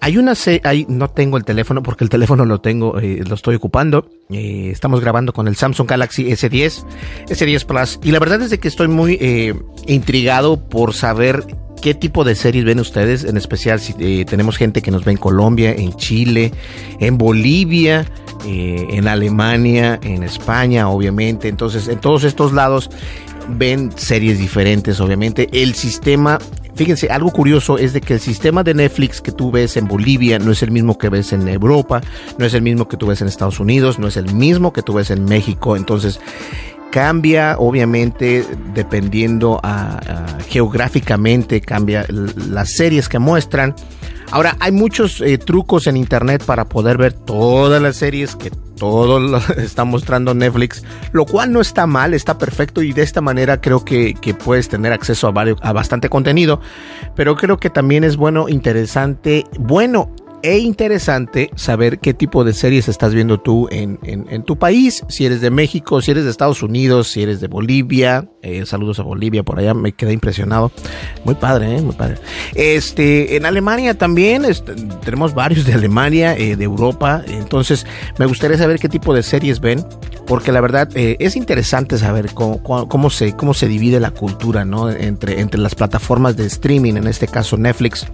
Hay 0.00 0.18
una 0.18 0.34
hay, 0.64 0.86
no 0.88 1.08
tengo 1.08 1.36
el 1.36 1.44
teléfono 1.44 1.82
porque 1.82 2.04
el 2.04 2.10
teléfono 2.10 2.44
lo 2.44 2.60
tengo, 2.60 2.98
eh, 2.98 3.22
lo 3.26 3.34
estoy 3.34 3.54
ocupando. 3.54 4.10
Eh, 4.30 4.70
estamos 4.72 5.00
grabando 5.00 5.32
con 5.32 5.48
el 5.48 5.56
Samsung 5.56 5.88
Galaxy 5.88 6.24
S10, 6.24 6.84
S10 7.28 7.64
Plus 7.64 8.00
y 8.02 8.10
la 8.10 8.18
verdad 8.18 8.42
es 8.42 8.50
de 8.50 8.58
que 8.58 8.68
estoy 8.68 8.88
muy 8.88 9.18
eh, 9.20 9.54
intrigado 9.86 10.68
por 10.68 10.94
saber 10.94 11.44
qué 11.80 11.94
tipo 11.94 12.24
de 12.24 12.34
series 12.34 12.64
ven 12.64 12.80
ustedes, 12.80 13.24
en 13.24 13.36
especial 13.36 13.80
si 13.80 13.94
eh, 13.98 14.24
tenemos 14.24 14.56
gente 14.56 14.82
que 14.82 14.90
nos 14.90 15.04
ve 15.04 15.12
en 15.12 15.18
Colombia, 15.18 15.72
en 15.72 15.92
Chile, 15.94 16.52
en 16.98 17.18
Bolivia, 17.18 18.06
eh, 18.44 18.86
en 18.90 19.08
Alemania, 19.08 19.98
en 20.02 20.22
España, 20.22 20.88
obviamente. 20.88 21.48
Entonces, 21.48 21.88
en 21.88 21.98
todos 22.00 22.24
estos 22.24 22.52
lados 22.52 22.90
ven 23.48 23.92
series 23.96 24.38
diferentes, 24.38 25.00
obviamente. 25.00 25.48
El 25.52 25.74
sistema 25.74 26.38
Fíjense, 26.78 27.08
algo 27.08 27.32
curioso 27.32 27.76
es 27.76 27.92
de 27.92 28.00
que 28.00 28.14
el 28.14 28.20
sistema 28.20 28.62
de 28.62 28.72
Netflix 28.72 29.20
que 29.20 29.32
tú 29.32 29.50
ves 29.50 29.76
en 29.76 29.88
Bolivia 29.88 30.38
no 30.38 30.52
es 30.52 30.62
el 30.62 30.70
mismo 30.70 30.96
que 30.96 31.08
ves 31.08 31.32
en 31.32 31.48
Europa, 31.48 32.00
no 32.38 32.46
es 32.46 32.54
el 32.54 32.62
mismo 32.62 32.86
que 32.86 32.96
tú 32.96 33.08
ves 33.08 33.20
en 33.20 33.26
Estados 33.26 33.58
Unidos, 33.58 33.98
no 33.98 34.06
es 34.06 34.16
el 34.16 34.32
mismo 34.32 34.72
que 34.72 34.82
tú 34.82 34.92
ves 34.92 35.10
en 35.10 35.24
México. 35.24 35.74
Entonces, 35.74 36.20
cambia 36.90 37.56
obviamente 37.58 38.44
dependiendo 38.74 39.60
geográficamente 40.48 41.60
cambia 41.60 42.06
las 42.08 42.72
series 42.72 43.08
que 43.08 43.18
muestran. 43.18 43.74
Ahora 44.30 44.56
hay 44.60 44.72
muchos 44.72 45.22
eh, 45.22 45.38
trucos 45.38 45.86
en 45.86 45.96
internet 45.96 46.44
para 46.44 46.68
poder 46.68 46.98
ver 46.98 47.14
todas 47.14 47.80
las 47.80 47.96
series 47.96 48.36
que 48.36 48.50
todo 48.50 49.18
lo 49.20 49.38
está 49.56 49.84
mostrando 49.84 50.34
Netflix 50.34 50.84
lo 51.12 51.24
cual 51.24 51.50
no 51.50 51.62
está 51.62 51.86
mal 51.86 52.12
está 52.12 52.36
perfecto 52.36 52.82
y 52.82 52.92
de 52.92 53.02
esta 53.02 53.22
manera 53.22 53.60
creo 53.60 53.84
que, 53.84 54.14
que 54.14 54.34
puedes 54.34 54.68
tener 54.68 54.92
acceso 54.92 55.28
a, 55.28 55.30
varios, 55.30 55.58
a 55.62 55.72
bastante 55.72 56.08
contenido. 56.08 56.60
Pero 57.14 57.36
creo 57.36 57.56
que 57.58 57.70
también 57.70 58.04
es 58.04 58.16
bueno 58.16 58.48
interesante 58.48 59.44
bueno 59.58 60.10
e 60.42 60.58
interesante 60.58 61.50
saber 61.56 61.98
qué 61.98 62.14
tipo 62.14 62.44
de 62.44 62.52
series 62.52 62.88
estás 62.88 63.14
viendo 63.14 63.40
tú 63.40 63.68
en, 63.70 63.98
tu 64.44 64.58
país, 64.58 65.04
si 65.08 65.26
eres 65.26 65.40
de 65.40 65.50
México, 65.50 66.00
si 66.00 66.12
eres 66.12 66.24
de 66.24 66.30
Estados 66.30 66.62
Unidos, 66.62 67.08
si 67.08 67.22
eres 67.22 67.40
de 67.40 67.48
Bolivia, 67.48 68.28
eh, 68.42 68.64
saludos 68.66 69.00
a 69.00 69.02
Bolivia, 69.02 69.42
por 69.42 69.58
allá 69.58 69.74
me 69.74 69.92
quedé 69.92 70.12
impresionado, 70.12 70.70
muy 71.24 71.34
padre, 71.34 71.76
eh, 71.76 71.82
muy 71.82 71.94
padre. 71.94 72.16
Este, 72.54 73.36
en 73.36 73.46
Alemania 73.46 73.96
también, 73.96 74.44
tenemos 75.04 75.34
varios 75.34 75.66
de 75.66 75.74
Alemania, 75.74 76.36
eh, 76.36 76.56
de 76.56 76.64
Europa, 76.64 77.22
entonces 77.26 77.86
me 78.18 78.26
gustaría 78.26 78.56
saber 78.56 78.78
qué 78.78 78.88
tipo 78.88 79.14
de 79.14 79.22
series 79.22 79.60
ven, 79.60 79.84
porque 80.26 80.52
la 80.52 80.60
verdad 80.60 80.88
eh, 80.94 81.16
es 81.20 81.36
interesante 81.36 81.98
saber 81.98 82.32
cómo, 82.34 82.62
cómo, 82.62 83.10
se, 83.10 83.34
cómo 83.34 83.54
se 83.54 83.66
divide 83.66 83.98
la 83.98 84.12
cultura, 84.12 84.64
¿no? 84.64 84.90
Entre, 84.90 85.40
entre 85.40 85.60
las 85.60 85.74
plataformas 85.74 86.36
de 86.36 86.46
streaming, 86.46 86.94
en 86.94 87.06
este 87.06 87.26
caso 87.26 87.56
Netflix 87.56 88.06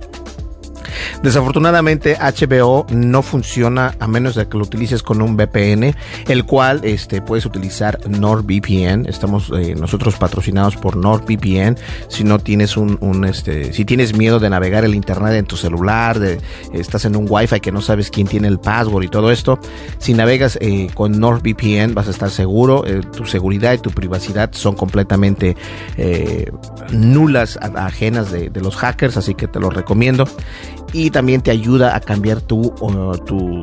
Desafortunadamente 1.23 2.17
HBO 2.17 2.87
no 2.91 3.23
funciona 3.23 3.95
a 3.99 4.07
menos 4.07 4.35
de 4.35 4.47
que 4.49 4.59
lo 4.59 4.65
utilices 4.65 5.03
con 5.03 5.23
un 5.23 5.37
VPN, 5.37 5.95
el 6.29 6.45
cual 6.45 6.81
este, 6.83 7.23
puedes 7.23 7.47
utilizar 7.47 7.99
NordVPN. 8.09 9.07
Estamos 9.07 9.51
eh, 9.57 9.75
nosotros 9.75 10.17
patrocinados 10.17 10.77
por 10.77 10.97
NordVPN. 10.97 11.79
Si 12.09 12.25
no 12.25 12.39
tienes 12.39 12.77
un, 12.77 13.25
este, 13.25 13.73
si 13.73 13.85
tienes 13.85 14.17
miedo 14.17 14.39
de 14.39 14.51
navegar 14.51 14.85
el 14.85 14.95
internet 14.95 15.35
en 15.35 15.47
tu 15.47 15.57
celular, 15.57 16.19
de, 16.19 16.41
estás 16.73 17.05
en 17.05 17.17
un 17.17 17.27
Wi-Fi 17.29 17.61
que 17.61 17.73
no 17.73 17.81
sabes 17.81 18.11
quién 18.11 18.27
tiene 18.27 18.49
el 18.49 18.59
password 18.59 19.05
y 19.05 19.09
todo 19.09 19.31
esto, 19.31 19.59
si 19.99 20.15
navegas 20.15 20.59
eh, 20.61 20.89
con 20.95 21.19
NordVPN 21.19 21.95
vas 21.95 22.09
a 22.09 22.11
estar 22.11 22.31
seguro. 22.31 22.85
Eh, 22.87 23.01
tu 23.17 23.27
seguridad 23.27 23.73
y 23.73 23.79
tu 23.79 23.91
privacidad 23.91 24.51
son 24.53 24.75
completamente 24.75 25.57
nulas, 26.93 27.59
ajenas 27.59 28.31
de 28.31 28.61
los 28.61 28.77
hackers, 28.77 29.17
así 29.17 29.35
que 29.35 29.49
te 29.49 29.61
lo 29.61 29.71
recomiendo 29.71 30.27
y 30.95 31.11
también 31.11 31.43
te 31.43 31.51
ayuda 31.51 31.97
a 31.97 32.01
cambiar 32.01 32.41
tu, 32.41 32.73
tu, 33.27 33.61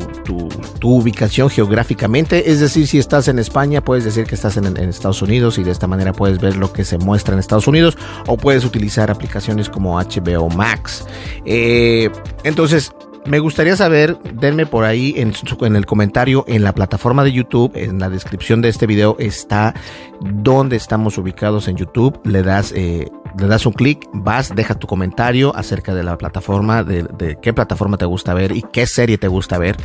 tu, 0.79 0.95
ubicación 0.95 1.49
geográficamente. 1.49 2.51
Es 2.51 2.59
decir, 2.59 2.85
si 2.85 2.99
estás 2.99 3.29
en 3.29 3.39
España, 3.39 3.81
puedes 3.81 4.03
decir 4.03 4.25
que 4.25 4.35
estás 4.35 4.57
en, 4.57 4.77
Estados 4.77 5.21
Unidos 5.21 5.57
y 5.57 5.63
de 5.63 5.71
esta 5.71 5.87
manera 5.87 6.11
puedes 6.11 6.39
ver 6.39 6.57
lo 6.57 6.73
que 6.73 6.83
se 6.83 6.97
muestra 6.97 7.33
en 7.33 7.39
Estados 7.39 7.67
Unidos 7.67 7.97
o 8.27 8.35
puedes 8.35 8.65
utilizar 8.65 9.09
aplicaciones 9.09 9.69
como 9.69 9.97
HBO 9.97 10.49
Max. 10.49 11.07
Eh, 11.45 12.11
entonces, 12.43 12.91
me 13.25 13.39
gustaría 13.39 13.75
saber, 13.75 14.17
denme 14.33 14.65
por 14.65 14.83
ahí 14.83 15.13
en, 15.15 15.33
el 15.75 15.85
comentario, 15.85 16.43
en 16.47 16.63
la 16.63 16.73
plataforma 16.73 17.23
de 17.23 17.31
YouTube, 17.31 17.71
en 17.75 17.99
la 17.99 18.09
descripción 18.09 18.61
de 18.61 18.69
este 18.69 18.87
video 18.87 19.15
está 19.19 19.73
donde 20.19 20.75
estamos 20.75 21.17
ubicados 21.17 21.67
en 21.67 21.77
YouTube. 21.77 22.19
Le 22.25 22.43
das, 22.43 22.73
eh, 22.75 23.09
le 23.37 23.47
das 23.47 23.65
un 23.65 23.73
clic, 23.73 24.07
vas, 24.13 24.53
deja 24.55 24.75
tu 24.75 24.87
comentario 24.87 25.55
acerca 25.55 25.93
de 25.93 26.03
la 26.03 26.17
plataforma, 26.17 26.83
de, 26.83 27.37
qué 27.41 27.53
plataforma 27.53 27.97
te 27.97 28.05
gusta 28.05 28.33
ver 28.33 28.51
y 28.51 28.63
qué 28.71 28.85
serie 28.85 29.17
te 29.17 29.27
gusta 29.27 29.57
ver. 29.57 29.77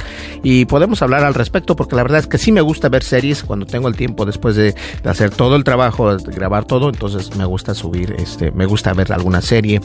Y 0.43 0.65
podemos 0.67 1.03
hablar 1.03 1.25
al 1.25 1.35
respecto 1.35 1.77
porque 1.77 1.97
la 1.97 2.03
verdad 2.03 2.21
es 2.21 2.27
que 2.27 2.39
sí 2.39 2.53
me 2.53 2.61
gusta 2.61 2.89
ver 2.89 3.03
series 3.03 3.43
cuando 3.43 3.67
tengo 3.67 3.89
el 3.89 3.97
tiempo 3.97 4.25
después 4.25 4.57
de, 4.57 4.75
de 5.03 5.11
hacer 5.11 5.31
todo 5.31 5.57
el 5.57 5.65
trabajo, 5.65 6.17
de 6.17 6.33
grabar 6.33 6.65
todo. 6.65 6.89
Entonces 6.89 7.37
me 7.37 7.45
gusta 7.45 7.75
subir, 7.75 8.15
este, 8.19 8.51
me 8.51 8.67
gusta 8.67 8.93
ver 8.93 9.13
alguna 9.13 9.41
serie. 9.41 9.81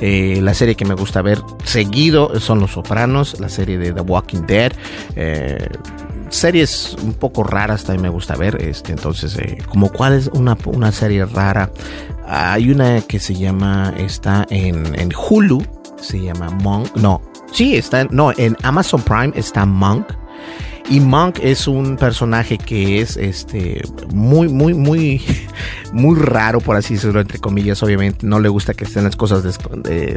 Eh, 0.00 0.40
la 0.42 0.54
serie 0.54 0.74
que 0.74 0.84
me 0.84 0.94
gusta 0.94 1.22
ver 1.22 1.38
seguido 1.64 2.38
son 2.40 2.60
los 2.60 2.72
Sopranos, 2.72 3.38
la 3.40 3.48
serie 3.48 3.78
de 3.78 3.92
The 3.92 4.00
Walking 4.00 4.46
Dead. 4.46 4.72
Eh, 5.16 5.68
series 6.30 6.96
un 7.02 7.14
poco 7.14 7.44
raras 7.44 7.84
también 7.84 8.02
me 8.02 8.08
gusta 8.08 8.34
ver. 8.36 8.60
Este, 8.62 8.92
entonces, 8.92 9.36
eh, 9.36 9.58
como 9.68 9.90
cuál 9.90 10.14
es 10.14 10.28
una, 10.28 10.56
una 10.66 10.92
serie 10.92 11.26
rara. 11.26 11.70
Hay 12.26 12.70
una 12.70 13.00
que 13.02 13.18
se 13.18 13.34
llama, 13.34 13.92
está 13.96 14.46
en, 14.50 14.98
en 14.98 15.10
Hulu, 15.14 15.64
se 16.00 16.20
llama 16.20 16.50
Monk. 16.50 16.94
No, 16.96 17.20
sí, 17.52 17.76
está, 17.76 18.04
no, 18.04 18.32
en 18.36 18.56
Amazon 18.62 19.02
Prime 19.02 19.32
está 19.34 19.66
Monk. 19.66 20.06
Y 20.90 21.00
Monk 21.00 21.38
es 21.42 21.68
un 21.68 21.96
personaje 21.96 22.58
que 22.58 23.00
es 23.00 23.16
este 23.16 23.82
muy, 24.12 24.48
muy, 24.48 24.74
muy, 24.74 25.22
muy 25.92 26.18
raro, 26.18 26.60
por 26.60 26.76
así 26.76 26.94
decirlo, 26.94 27.20
entre 27.20 27.38
comillas. 27.38 27.82
Obviamente, 27.82 28.26
no 28.26 28.40
le 28.40 28.48
gusta 28.48 28.74
que 28.74 28.84
estén 28.84 29.04
las 29.04 29.16
cosas 29.16 29.58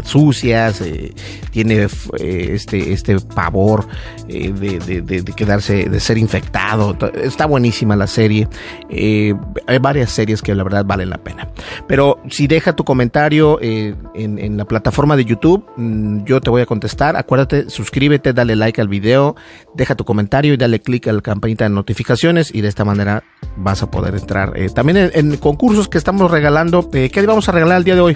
sucias. 0.03 0.81
Eh, 0.81 1.13
tiene 1.51 1.87
eh, 2.19 2.49
este, 2.53 2.93
este 2.93 3.19
pavor 3.19 3.87
eh, 4.27 4.51
de, 4.51 5.01
de, 5.01 5.23
quedarse, 5.33 5.89
de 5.89 5.99
ser 5.99 6.17
infectado. 6.17 6.97
Está 7.15 7.45
buenísima 7.45 7.95
la 7.95 8.07
serie. 8.07 8.47
hay 8.89 9.77
varias 9.79 10.11
series 10.11 10.41
que 10.41 10.55
la 10.55 10.63
verdad 10.63 10.85
valen 10.85 11.09
la 11.09 11.17
pena. 11.17 11.49
Pero 11.87 12.19
si 12.29 12.47
deja 12.47 12.75
tu 12.75 12.83
comentario 12.83 13.59
en, 13.61 13.95
en 14.15 14.57
la 14.57 14.65
plataforma 14.65 15.15
de 15.15 15.25
YouTube, 15.25 15.65
mm, 15.77 16.23
yo 16.25 16.41
te 16.41 16.49
voy 16.49 16.61
a 16.61 16.65
contestar. 16.65 17.15
Acuérdate, 17.15 17.69
suscríbete, 17.69 18.33
dale 18.33 18.55
like 18.55 18.79
al 18.79 18.87
video, 18.87 19.35
deja 19.75 19.95
tu 19.95 20.05
comentario 20.05 20.53
y 20.53 20.57
dale 20.57 20.79
click 20.79 21.07
a 21.07 21.13
la 21.13 21.21
campanita 21.21 21.65
de 21.65 21.69
notificaciones 21.69 22.53
y 22.53 22.61
de 22.61 22.67
esta 22.67 22.85
manera 22.85 23.23
vas 23.57 23.83
a 23.83 23.91
poder 23.91 24.15
entrar. 24.15 24.53
Eh, 24.55 24.69
también 24.69 25.11
en, 25.13 25.37
concursos 25.65 25.87
que 25.87 25.97
estamos 25.97 26.29
regalando, 26.29 26.87
eh, 26.93 27.09
¿qué 27.09 27.25
vamos 27.25 27.49
a 27.49 27.51
regalar 27.51 27.79
el 27.79 27.83
día 27.83 27.95
de 27.95 28.01
hoy? 28.01 28.15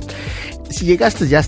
si 0.70 0.86
llegaste 0.86 1.27
ya 1.27 1.41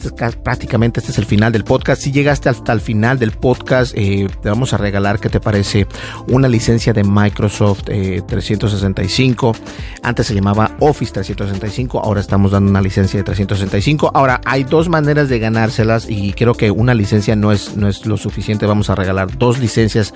prácticamente 0.43 0.99
este 0.99 1.11
es 1.11 1.17
el 1.17 1.25
final 1.25 1.51
del 1.51 1.63
podcast, 1.63 2.01
si 2.01 2.11
llegaste 2.11 2.49
hasta 2.49 2.73
el 2.73 2.81
final 2.81 3.19
del 3.19 3.31
podcast, 3.31 3.93
eh, 3.95 4.27
te 4.41 4.49
vamos 4.49 4.73
a 4.73 4.77
regalar, 4.77 5.19
¿qué 5.19 5.29
te 5.29 5.39
parece? 5.39 5.87
Una 6.27 6.47
licencia 6.47 6.91
de 6.91 7.03
Microsoft 7.03 7.83
365. 7.83 9.55
Antes 10.01 10.27
se 10.27 10.33
llamaba 10.33 10.75
Office 10.79 11.13
365, 11.13 11.99
ahora 11.99 12.19
estamos 12.19 12.51
dando 12.51 12.71
una 12.71 12.81
licencia 12.81 13.19
de 13.19 13.23
365. 13.23 14.11
Ahora 14.13 14.41
hay 14.45 14.63
dos 14.63 14.89
maneras 14.89 15.29
de 15.29 15.39
ganárselas 15.39 16.09
y 16.09 16.33
creo 16.33 16.55
que 16.55 16.71
una 16.71 16.93
licencia 16.93 17.35
no 17.35 17.51
es, 17.51 17.77
no 17.77 17.87
es 17.87 18.05
lo 18.05 18.17
suficiente. 18.17 18.65
Vamos 18.65 18.89
a 18.89 18.95
regalar 18.95 19.37
dos 19.37 19.59
licencias, 19.59 20.13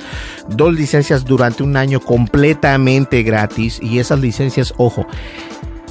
dos 0.50 0.74
licencias 0.74 1.26
durante 1.26 1.64
un 1.64 1.78
año 1.78 2.00
completamente 2.00 3.22
gratis 3.24 3.80
y 3.82 4.00
esas 4.00 4.20
licencias, 4.20 4.74
ojo, 4.78 5.06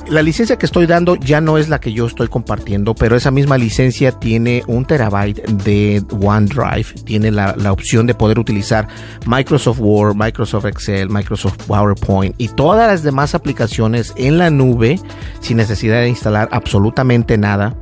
la 0.09 0.23
licencia 0.23 0.57
que 0.57 0.67
estoy 0.67 0.87
dando 0.87 1.17
ya 1.17 1.41
no 1.41 1.59
es 1.59 1.69
la 1.69 1.81
que 1.81 1.93
yo 1.93 2.07
estoy 2.07 2.29
compartiendo, 2.29 2.95
pero 2.95 3.17
esa 3.17 3.31
misma 3.31 3.59
licencia 3.59 4.13
tiene 4.13 4.63
un 4.67 4.85
terabyte 4.85 5.45
de 5.47 6.03
OneDrive, 6.11 7.03
tiene 7.05 7.31
la, 7.31 7.55
opción 7.73 8.07
de 8.07 8.15
poder 8.15 8.39
utilizar 8.39 8.87
Microsoft 9.27 9.81
Word, 9.81 10.15
Microsoft 10.17 10.67
Excel, 10.67 11.09
Microsoft 11.09 11.57
PowerPoint 11.67 12.35
y 12.39 12.49
todas 12.49 12.89
las 12.89 13.03
demás 13.03 13.35
aplicaciones 13.35 14.13
en 14.17 14.39
la 14.39 14.51
nube 14.51 15.01
sin 15.41 15.57
necesidad 15.57 16.01
de 16.01 16.09
instalar 16.09 16.49
absolutamente 16.53 17.37
nada 17.39 17.75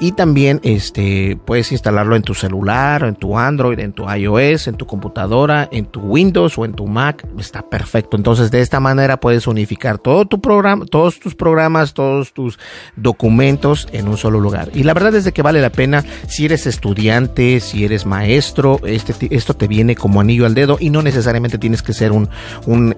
y 0.00 0.12
también 0.12 0.60
este, 0.62 1.38
puedes 1.44 1.72
instalarlo 1.72 2.16
en 2.16 2.22
tu 2.22 2.34
celular, 2.34 3.04
en 3.04 3.14
tu 3.14 3.38
Android, 3.38 3.78
en 3.78 3.92
tu 3.92 4.10
iOS, 4.10 4.68
en 4.68 4.76
tu 4.76 4.86
computadora, 4.86 5.68
en 5.72 5.86
tu 5.86 6.00
Windows 6.00 6.58
o 6.58 6.64
en 6.64 6.74
tu 6.74 6.86
Mac. 6.86 7.26
Está 7.38 7.68
perfecto. 7.68 8.16
Entonces, 8.16 8.50
de 8.50 8.60
esta 8.60 8.80
manera 8.80 9.18
puedes 9.18 9.46
unificar 9.46 9.98
todo 9.98 10.26
tu 10.26 10.40
programa, 10.40 10.84
todos 10.86 11.18
tus 11.18 11.34
programas, 11.34 11.94
todos 11.94 12.32
tus 12.32 12.58
documentos 12.96 13.88
en 13.92 14.08
un 14.08 14.16
solo 14.16 14.40
lugar. 14.40 14.70
Y 14.74 14.82
la 14.82 14.94
verdad 14.94 15.14
es 15.14 15.30
que 15.32 15.42
vale 15.42 15.60
la 15.60 15.70
pena 15.70 16.04
si 16.28 16.44
eres 16.44 16.66
estudiante, 16.66 17.60
si 17.60 17.84
eres 17.84 18.06
maestro, 18.06 18.80
este, 18.84 19.34
esto 19.34 19.54
te 19.54 19.68
viene 19.68 19.94
como 19.94 20.20
anillo 20.20 20.46
al 20.46 20.54
dedo 20.54 20.76
y 20.80 20.90
no 20.90 21.02
necesariamente 21.02 21.58
tienes 21.58 21.82
que 21.82 21.92
ser 21.92 22.12
un, 22.12 22.28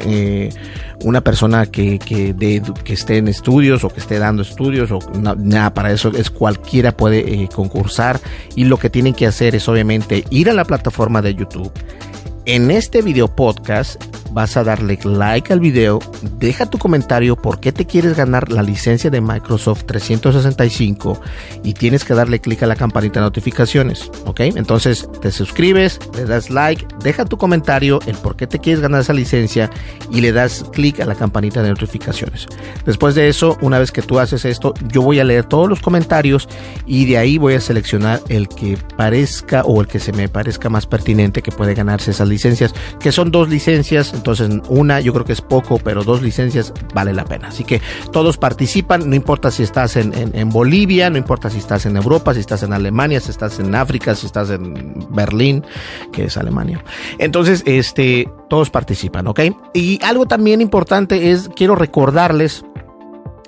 eh, 0.00 0.50
una 1.04 1.20
persona 1.22 1.66
que, 1.66 1.98
que, 1.98 2.34
esté 2.92 3.18
en 3.18 3.28
estudios 3.28 3.84
o 3.84 3.88
que 3.88 4.00
esté 4.00 4.18
dando 4.18 4.42
estudios 4.42 4.90
o 4.90 4.98
nada, 5.20 5.72
para 5.74 5.92
eso 5.92 6.10
es 6.16 6.30
cualquiera 6.48 6.96
puede 6.96 7.18
eh, 7.18 7.48
concursar 7.54 8.20
y 8.56 8.64
lo 8.64 8.78
que 8.78 8.88
tienen 8.88 9.12
que 9.12 9.26
hacer 9.26 9.54
es 9.54 9.68
obviamente 9.68 10.24
ir 10.30 10.48
a 10.48 10.54
la 10.54 10.64
plataforma 10.64 11.20
de 11.20 11.34
YouTube. 11.34 11.70
En 12.46 12.70
este 12.70 13.02
video 13.02 13.28
podcast 13.28 14.02
vas 14.38 14.56
a 14.56 14.64
darle 14.64 14.98
like 15.04 15.52
al 15.52 15.60
video, 15.60 15.98
deja 16.38 16.66
tu 16.66 16.78
comentario 16.78 17.36
por 17.36 17.60
qué 17.60 17.72
te 17.72 17.86
quieres 17.86 18.16
ganar 18.16 18.50
la 18.50 18.62
licencia 18.62 19.10
de 19.10 19.20
Microsoft 19.20 19.84
365 19.84 21.20
y 21.62 21.74
tienes 21.74 22.04
que 22.04 22.14
darle 22.14 22.40
clic 22.40 22.62
a 22.62 22.66
la 22.66 22.74
campanita 22.74 23.20
de 23.20 23.26
notificaciones, 23.26 24.10
¿ok? 24.24 24.40
Entonces 24.40 25.08
te 25.20 25.30
suscribes, 25.30 26.00
le 26.16 26.24
das 26.24 26.48
like, 26.48 26.86
deja 27.02 27.26
tu 27.26 27.36
comentario 27.36 28.00
el 28.06 28.16
por 28.16 28.36
qué 28.36 28.46
te 28.46 28.58
quieres 28.58 28.80
ganar 28.80 29.02
esa 29.02 29.12
licencia 29.12 29.70
y 30.10 30.20
le 30.20 30.32
das 30.32 30.64
clic 30.72 31.00
a 31.00 31.04
la 31.04 31.14
campanita 31.14 31.62
de 31.62 31.68
notificaciones. 31.68 32.46
Después 32.86 33.14
de 33.14 33.28
eso, 33.28 33.58
una 33.60 33.78
vez 33.78 33.92
que 33.92 34.00
tú 34.00 34.18
haces 34.18 34.44
esto, 34.44 34.72
yo 34.90 35.02
voy 35.02 35.20
a 35.20 35.24
leer 35.24 35.44
todos 35.44 35.68
los 35.68 35.80
comentarios 35.80 36.48
y 36.86 37.04
de 37.04 37.18
ahí 37.18 37.38
voy 37.38 37.54
a 37.54 37.60
seleccionar 37.60 38.20
el 38.28 38.48
que 38.48 38.78
parezca 38.96 39.62
o 39.62 39.80
el 39.80 39.86
que 39.86 39.98
se 39.98 40.12
me 40.12 40.28
parezca 40.28 40.70
más 40.70 40.86
pertinente 40.86 41.42
que 41.42 41.52
puede 41.52 41.74
ganarse 41.74 42.12
esa 42.12 42.24
licencia 42.24 42.38
licencias, 42.38 42.72
que 43.00 43.12
son 43.12 43.30
dos 43.30 43.48
licencias, 43.48 44.12
entonces 44.14 44.27
una 44.68 45.00
yo 45.00 45.12
creo 45.12 45.24
que 45.24 45.32
es 45.32 45.40
poco, 45.40 45.78
pero 45.78 46.04
dos 46.04 46.22
licencias 46.22 46.72
vale 46.94 47.12
la 47.12 47.24
pena. 47.24 47.48
Así 47.48 47.64
que 47.64 47.80
todos 48.12 48.36
participan, 48.36 49.08
no 49.08 49.16
importa 49.16 49.50
si 49.50 49.62
estás 49.62 49.96
en, 49.96 50.12
en, 50.14 50.48
Bolivia, 50.50 51.10
no 51.10 51.18
importa 51.18 51.50
si 51.50 51.58
estás 51.58 51.86
en 51.86 51.96
Europa, 51.96 52.34
si 52.34 52.40
estás 52.40 52.62
en 52.62 52.72
Alemania, 52.72 53.20
si 53.20 53.30
estás 53.30 53.58
en 53.58 53.74
África, 53.74 54.14
si 54.14 54.26
estás 54.26 54.50
en 54.50 55.06
Berlín, 55.10 55.64
que 56.12 56.24
es 56.24 56.36
Alemania. 56.36 56.84
Entonces, 57.18 57.62
este, 57.66 58.28
todos 58.48 58.70
participan, 58.70 59.26
¿ok? 59.26 59.40
Y 59.74 60.00
algo 60.04 60.26
también 60.26 60.60
importante 60.60 61.30
es, 61.30 61.50
quiero 61.54 61.74
recordarles 61.74 62.64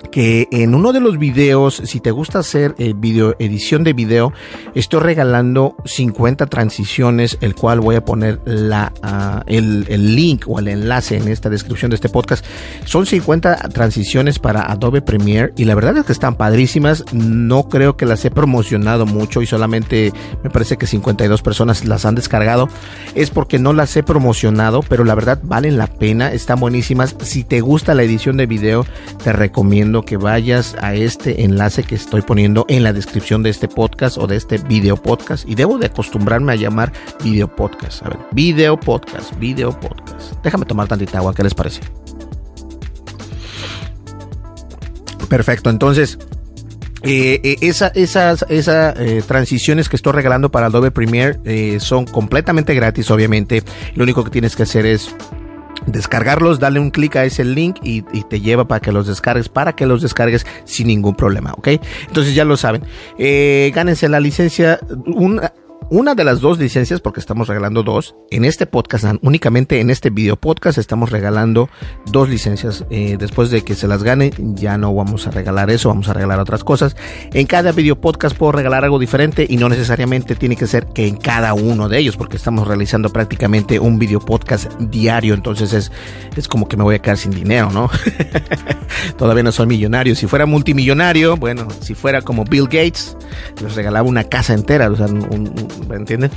que 0.09 0.47
en 0.51 0.73
uno 0.73 0.93
de 0.93 0.99
los 0.99 1.17
videos, 1.17 1.81
si 1.85 1.99
te 1.99 2.11
gusta 2.11 2.39
hacer 2.39 2.75
eh, 2.77 2.93
video, 2.95 3.35
edición 3.39 3.83
de 3.83 3.93
video, 3.93 4.33
estoy 4.75 5.01
regalando 5.01 5.75
50 5.85 6.47
transiciones, 6.47 7.37
el 7.41 7.55
cual 7.55 7.79
voy 7.79 7.95
a 7.95 8.05
poner 8.05 8.39
la, 8.45 8.91
uh, 9.03 9.43
el, 9.47 9.85
el, 9.89 10.15
link 10.15 10.45
o 10.47 10.59
el 10.59 10.67
enlace 10.67 11.17
en 11.17 11.27
esta 11.27 11.49
descripción 11.49 11.91
de 11.91 11.95
este 11.95 12.09
podcast. 12.09 12.45
Son 12.85 13.05
50 13.05 13.69
transiciones 13.69 14.39
para 14.39 14.71
Adobe 14.71 15.01
Premiere 15.01 15.53
y 15.55 15.65
la 15.65 15.75
verdad 15.75 15.97
es 15.97 16.05
que 16.05 16.13
están 16.13 16.35
padrísimas. 16.35 17.05
No 17.13 17.69
creo 17.69 17.97
que 17.97 18.05
las 18.05 18.23
he 18.25 18.31
promocionado 18.31 19.05
mucho 19.05 19.41
y 19.41 19.45
solamente 19.45 20.13
me 20.43 20.49
parece 20.49 20.77
que 20.77 20.87
52 20.87 21.41
personas 21.41 21.85
las 21.85 22.05
han 22.05 22.15
descargado. 22.15 22.69
Es 23.15 23.29
porque 23.29 23.59
no 23.59 23.73
las 23.73 23.95
he 23.95 24.03
promocionado, 24.03 24.81
pero 24.81 25.03
la 25.03 25.15
verdad 25.15 25.39
valen 25.43 25.77
la 25.77 25.87
pena, 25.87 26.31
están 26.31 26.59
buenísimas. 26.59 27.15
Si 27.21 27.43
te 27.43 27.61
gusta 27.61 27.93
la 27.93 28.03
edición 28.03 28.37
de 28.37 28.45
video, 28.45 28.85
te 29.23 29.33
recomiendo 29.33 29.90
que 29.99 30.15
vayas 30.15 30.75
a 30.79 30.95
este 30.95 31.43
enlace 31.43 31.83
que 31.83 31.95
estoy 31.95 32.21
poniendo 32.21 32.65
en 32.69 32.83
la 32.83 32.93
descripción 32.93 33.43
de 33.43 33.49
este 33.49 33.67
podcast 33.67 34.17
o 34.17 34.27
de 34.27 34.37
este 34.37 34.57
video 34.57 34.95
podcast. 34.95 35.47
Y 35.47 35.55
debo 35.55 35.77
de 35.77 35.87
acostumbrarme 35.87 36.53
a 36.53 36.55
llamar 36.55 36.93
video 37.21 37.53
podcast. 37.53 38.05
A 38.05 38.09
ver, 38.09 38.19
video 38.31 38.79
podcast, 38.79 39.37
video 39.37 39.77
podcast. 39.77 40.33
Déjame 40.41 40.65
tomar 40.65 40.87
tantita 40.87 41.17
agua, 41.17 41.35
¿qué 41.35 41.43
les 41.43 41.53
parece? 41.53 41.81
Perfecto, 45.27 45.69
entonces 45.69 46.17
eh, 47.03 47.39
eh, 47.43 47.57
esa, 47.61 47.87
esas 47.87 48.45
eh, 48.49 49.23
transiciones 49.25 49.89
que 49.89 49.95
estoy 49.95 50.13
regalando 50.13 50.51
para 50.51 50.67
Adobe 50.67 50.91
Premiere 50.91 51.79
son 51.79 52.05
completamente 52.05 52.75
gratis, 52.75 53.09
obviamente. 53.09 53.63
Lo 53.95 54.03
único 54.03 54.23
que 54.23 54.29
tienes 54.29 54.55
que 54.55 54.63
hacer 54.63 54.85
es 54.85 55.15
descargarlos, 55.85 56.59
dale 56.59 56.79
un 56.79 56.91
clic 56.91 57.15
a 57.15 57.25
ese 57.25 57.43
link 57.43 57.77
y, 57.83 58.01
te 58.01 58.39
lleva 58.39 58.67
para 58.67 58.79
que 58.79 58.91
los 58.91 59.07
descargues, 59.07 59.49
para 59.49 59.73
que 59.73 59.85
los 59.85 60.01
descargues 60.01 60.45
sin 60.63 60.87
ningún 60.87 61.15
problema, 61.15 61.53
¿ok? 61.53 61.69
Entonces 62.07 62.35
ya 62.35 62.45
lo 62.45 62.55
saben. 62.55 62.83
Eh, 63.17 63.71
gánense 63.73 64.07
la 64.07 64.19
licencia, 64.19 64.79
un, 65.05 65.41
una 65.91 66.15
de 66.15 66.23
las 66.23 66.39
dos 66.39 66.57
licencias, 66.57 67.01
porque 67.01 67.19
estamos 67.19 67.49
regalando 67.49 67.83
dos, 67.83 68.15
en 68.29 68.45
este 68.45 68.65
podcast, 68.65 69.03
únicamente 69.23 69.81
en 69.81 69.89
este 69.89 70.09
video 70.09 70.37
podcast, 70.37 70.77
estamos 70.77 71.09
regalando 71.09 71.69
dos 72.05 72.29
licencias. 72.29 72.85
Eh, 72.89 73.17
después 73.19 73.51
de 73.51 73.65
que 73.65 73.75
se 73.75 73.89
las 73.89 74.01
gane, 74.01 74.31
ya 74.37 74.77
no 74.77 74.95
vamos 74.95 75.27
a 75.27 75.31
regalar 75.31 75.69
eso, 75.69 75.89
vamos 75.89 76.07
a 76.07 76.13
regalar 76.13 76.39
otras 76.39 76.63
cosas. 76.63 76.95
En 77.33 77.45
cada 77.45 77.73
video 77.73 77.99
podcast 77.99 78.37
puedo 78.37 78.53
regalar 78.53 78.85
algo 78.85 78.99
diferente 78.99 79.45
y 79.49 79.57
no 79.57 79.67
necesariamente 79.67 80.35
tiene 80.35 80.55
que 80.55 80.65
ser 80.65 80.85
que 80.85 81.07
en 81.07 81.17
cada 81.17 81.53
uno 81.53 81.89
de 81.89 81.97
ellos, 81.99 82.15
porque 82.15 82.37
estamos 82.37 82.69
realizando 82.69 83.09
prácticamente 83.09 83.77
un 83.77 83.99
video 83.99 84.21
podcast 84.21 84.71
diario, 84.79 85.33
entonces 85.33 85.73
es, 85.73 85.91
es 86.37 86.47
como 86.47 86.69
que 86.69 86.77
me 86.77 86.83
voy 86.83 86.95
a 86.95 86.99
quedar 86.99 87.17
sin 87.17 87.31
dinero, 87.31 87.69
¿no? 87.69 87.89
Todavía 89.17 89.43
no 89.43 89.51
soy 89.51 89.67
millonario. 89.67 90.15
Si 90.15 90.25
fuera 90.25 90.45
multimillonario, 90.45 91.35
bueno, 91.35 91.67
si 91.81 91.95
fuera 91.95 92.21
como 92.21 92.45
Bill 92.45 92.67
Gates, 92.67 93.17
les 93.61 93.75
regalaba 93.75 94.07
una 94.07 94.23
casa 94.23 94.53
entera, 94.53 94.89
o 94.89 94.95
sea, 94.95 95.07
un 95.07 95.80
¿me 95.87 95.95
entienden? 95.95 96.31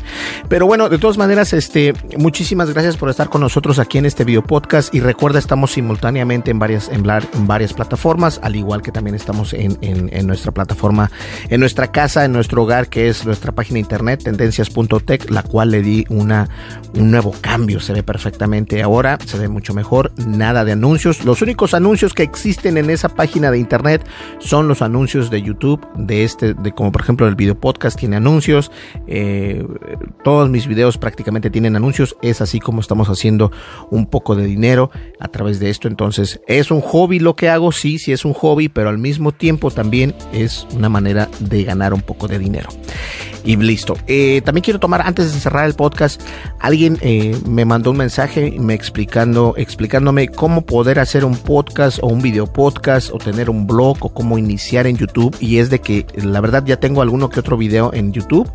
Pero 0.49 0.67
bueno, 0.67 0.89
de 0.89 0.99
todas 0.99 1.19
maneras, 1.19 1.53
este, 1.53 1.95
muchísimas 2.19 2.73
gracias 2.73 2.97
por 2.97 3.11
estar 3.11 3.29
con 3.29 3.41
nosotros 3.41 3.79
aquí 3.79 3.99
en 3.99 4.07
este 4.07 4.25
video 4.25 4.43
podcast. 4.43 4.95
Y 4.95 5.01
recuerda, 5.01 5.39
estamos 5.39 5.73
simultáneamente 5.73 6.51
en 6.51 6.59
varias, 6.59 6.89
en, 6.89 7.03
varias 7.47 7.73
plataformas, 7.73 8.41
al 8.43 8.57
igual 8.57 8.83
que 8.83 8.93
también 8.93 9.15
estamos 9.15 9.53
en, 9.53 9.79
en, 9.81 10.27
nuestra 10.27 10.53
plataforma, 10.53 11.11
en 11.49 11.61
nuestra 11.61 11.91
casa, 11.93 12.25
en 12.25 12.33
nuestro 12.33 12.63
hogar, 12.63 12.89
que 12.89 13.09
es 13.09 13.25
nuestra 13.25 13.53
página 13.53 13.75
de 13.75 13.81
internet, 13.81 14.23
tendencias.tech, 14.25 15.31
la 15.31 15.43
cual 15.43 15.71
le 15.71 15.83
di 15.83 16.05
una, 16.09 16.49
un 16.95 17.11
nuevo 17.11 17.35
cambio, 17.41 17.81
se 17.81 17.93
ve 17.93 18.03
perfectamente 18.03 18.83
ahora, 18.83 19.19
se 19.25 19.39
ve 19.39 19.49
mucho 19.49 19.75
mejor, 19.75 20.13
nada 20.27 20.65
de 20.65 20.73
anuncios, 20.73 21.25
los 21.25 21.43
únicos 21.43 21.75
anuncios 21.75 22.15
que 22.15 22.23
existen 22.23 22.77
en 22.77 22.91
esa 22.91 23.09
página 23.09 23.51
de 23.51 23.59
internet 23.59 24.07
son 24.39 24.69
los 24.69 24.83
anuncios 24.83 25.31
de 25.31 25.43
YouTube, 25.43 25.87
de 25.97 26.25
este, 26.25 26.55
de 26.55 26.73
como 26.73 26.93
por 26.93 27.03
ejemplo 27.03 27.27
el 27.27 27.35
video 27.35 27.59
podcast 27.59 27.99
tiene 27.99 28.17
anuncios, 28.17 28.71
eh, 29.07 29.24
Todos 30.23 30.51
mis 30.51 30.67
videos 30.67 30.99
prácticamente 30.99 31.51
tienen 31.51 31.77
anuncios. 31.77 32.17
Es 32.23 32.41
así 32.41 32.61
como 32.61 32.81
estamos 32.81 33.09
haciendo 33.09 33.53
un 33.91 34.07
poco 34.07 34.35
de 34.35 34.45
dinero 34.45 34.91
a 35.21 35.29
través 35.29 35.61
de 35.61 35.71
esto. 35.71 35.89
Entonces, 35.89 36.41
es 36.47 36.71
un 36.71 36.81
hobby 36.81 37.19
lo 37.19 37.37
que 37.37 37.49
hago. 37.49 37.73
Sí, 37.73 37.99
sí 37.99 38.13
es 38.13 38.25
un 38.25 38.33
hobby, 38.33 38.69
pero 38.69 38.89
al 38.89 38.99
mismo 38.99 39.33
tiempo 39.33 39.71
también 39.71 40.15
es 40.33 40.67
una 40.75 40.89
manera 40.89 41.29
de 41.41 41.65
ganar 41.65 41.95
un 41.95 42.03
poco 42.03 42.29
de 42.29 42.39
dinero 42.39 42.69
y 43.45 43.57
listo. 43.57 43.97
Eh, 44.07 44.41
también 44.45 44.63
quiero 44.63 44.81
tomar, 44.81 45.03
antes 45.03 45.33
de 45.33 45.41
cerrar 45.41 45.67
el 45.67 45.75
podcast, 45.75 46.21
alguien 46.61 46.99
eh, 47.03 47.39
me 47.47 47.65
mandó 47.65 47.91
un 47.91 47.99
mensaje 47.99 48.57
me 48.59 48.75
explicando, 48.75 49.55
explicándome 49.57 50.29
cómo 50.29 50.65
poder 50.65 50.99
hacer 50.99 51.25
un 51.25 51.37
podcast 51.37 51.99
o 52.03 52.07
un 52.07 52.23
video 52.23 52.47
podcast 52.47 53.11
o 53.13 53.19
tener 53.19 53.51
un 53.51 53.67
blog 53.67 53.99
o 54.01 54.09
cómo 54.09 54.39
iniciar 54.39 54.87
en 54.87 54.97
YouTube. 54.97 55.37
Y 55.41 55.59
es 55.59 55.71
de 55.71 55.81
que 55.81 56.07
la 56.17 56.41
verdad 56.41 56.65
ya 56.65 56.79
tengo 56.79 57.03
alguno 57.03 57.29
que 57.29 57.41
otro 57.41 57.57
video 57.57 57.93
en 57.93 58.13
YouTube. 58.13 58.51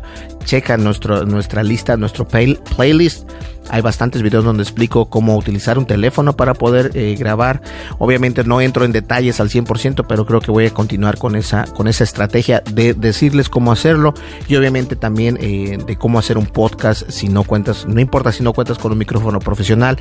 Nuestra 0.78 1.62
lista, 1.62 1.96
nuestro 1.96 2.26
playlist 2.26 3.30
hay 3.70 3.82
bastantes 3.82 4.22
videos 4.22 4.44
donde 4.44 4.62
explico 4.62 5.08
cómo 5.08 5.36
utilizar 5.36 5.78
un 5.78 5.86
teléfono 5.86 6.34
para 6.34 6.54
poder 6.54 6.90
eh, 6.94 7.14
grabar. 7.18 7.62
Obviamente 7.98 8.44
no 8.44 8.60
entro 8.60 8.84
en 8.84 8.92
detalles 8.92 9.40
al 9.40 9.48
100%, 9.48 10.04
pero 10.08 10.26
creo 10.26 10.40
que 10.40 10.50
voy 10.50 10.66
a 10.66 10.70
continuar 10.70 11.18
con 11.18 11.36
esa, 11.36 11.64
con 11.64 11.88
esa 11.88 12.04
estrategia 12.04 12.62
de 12.72 12.94
decirles 12.94 13.48
cómo 13.48 13.72
hacerlo 13.72 14.14
y 14.48 14.56
obviamente 14.56 14.96
también 14.96 15.38
eh, 15.40 15.78
de 15.86 15.96
cómo 15.96 16.18
hacer 16.18 16.36
un 16.36 16.46
podcast 16.46 17.08
si 17.10 17.28
no 17.28 17.44
cuentas, 17.44 17.86
no 17.86 18.00
importa 18.00 18.32
si 18.32 18.42
no 18.42 18.52
cuentas 18.52 18.78
con 18.78 18.92
un 18.92 18.98
micrófono 18.98 19.38
profesional. 19.38 19.98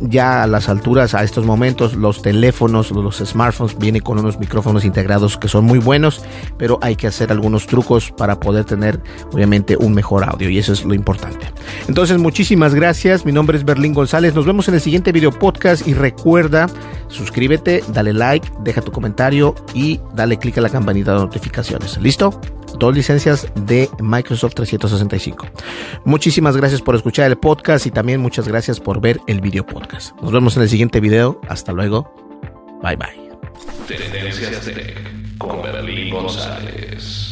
ya 0.00 0.42
a 0.42 0.46
las 0.46 0.68
alturas, 0.68 1.14
a 1.14 1.22
estos 1.22 1.44
momentos, 1.44 1.94
los 1.94 2.22
teléfonos, 2.22 2.90
los 2.90 3.18
smartphones 3.18 3.78
vienen 3.78 4.02
con 4.02 4.18
unos 4.18 4.38
micrófonos 4.38 4.84
integrados 4.84 5.36
que 5.36 5.48
son 5.48 5.64
muy 5.64 5.78
buenos, 5.78 6.22
pero 6.56 6.78
hay 6.82 6.96
que 6.96 7.06
hacer 7.06 7.30
algunos 7.30 7.66
trucos 7.66 8.10
para 8.10 8.40
poder 8.40 8.64
tener 8.64 9.00
obviamente 9.32 9.76
un 9.76 9.94
mejor 9.94 10.24
audio 10.24 10.48
y 10.48 10.58
eso 10.58 10.72
es 10.72 10.84
lo 10.84 10.94
importante. 10.94 11.46
Entonces, 11.88 12.18
muchísimas 12.18 12.74
gracias. 12.74 13.24
Mi 13.24 13.32
nombre 13.32 13.56
es 13.56 13.64
Berlín 13.64 13.94
González. 13.94 14.34
Nos 14.34 14.46
vemos 14.46 14.68
en 14.68 14.74
el 14.74 14.80
siguiente 14.80 15.12
video 15.12 15.30
podcast 15.30 15.86
y 15.86 15.94
recuerda, 15.94 16.68
suscríbete, 17.08 17.82
dale 17.88 18.12
like, 18.12 18.48
deja 18.60 18.80
tu 18.80 18.92
comentario 18.92 19.54
y 19.74 20.00
dale 20.14 20.38
click 20.38 20.58
a 20.58 20.60
la 20.60 20.68
campanita 20.68 21.12
de 21.14 21.20
notificaciones. 21.20 21.98
¿Listo? 21.98 22.40
Dos 22.78 22.94
licencias 22.94 23.46
de 23.54 23.88
Microsoft 24.00 24.54
365. 24.54 25.46
Muchísimas 26.04 26.56
gracias 26.56 26.80
por 26.80 26.94
escuchar 26.94 27.30
el 27.30 27.36
podcast 27.36 27.86
y 27.86 27.90
también 27.90 28.20
muchas 28.20 28.48
gracias 28.48 28.80
por 28.80 29.00
ver 29.00 29.20
el 29.26 29.40
video 29.40 29.66
podcast. 29.66 30.16
Nos 30.22 30.32
vemos 30.32 30.56
en 30.56 30.62
el 30.62 30.68
siguiente 30.68 31.00
video. 31.00 31.40
Hasta 31.48 31.72
luego. 31.72 32.12
Bye 32.82 32.96
bye. 32.96 33.30
Tendencias 33.86 34.64
Tech 34.64 34.98
con 35.38 35.62
Berlín 35.62 36.12
González. 36.12 37.31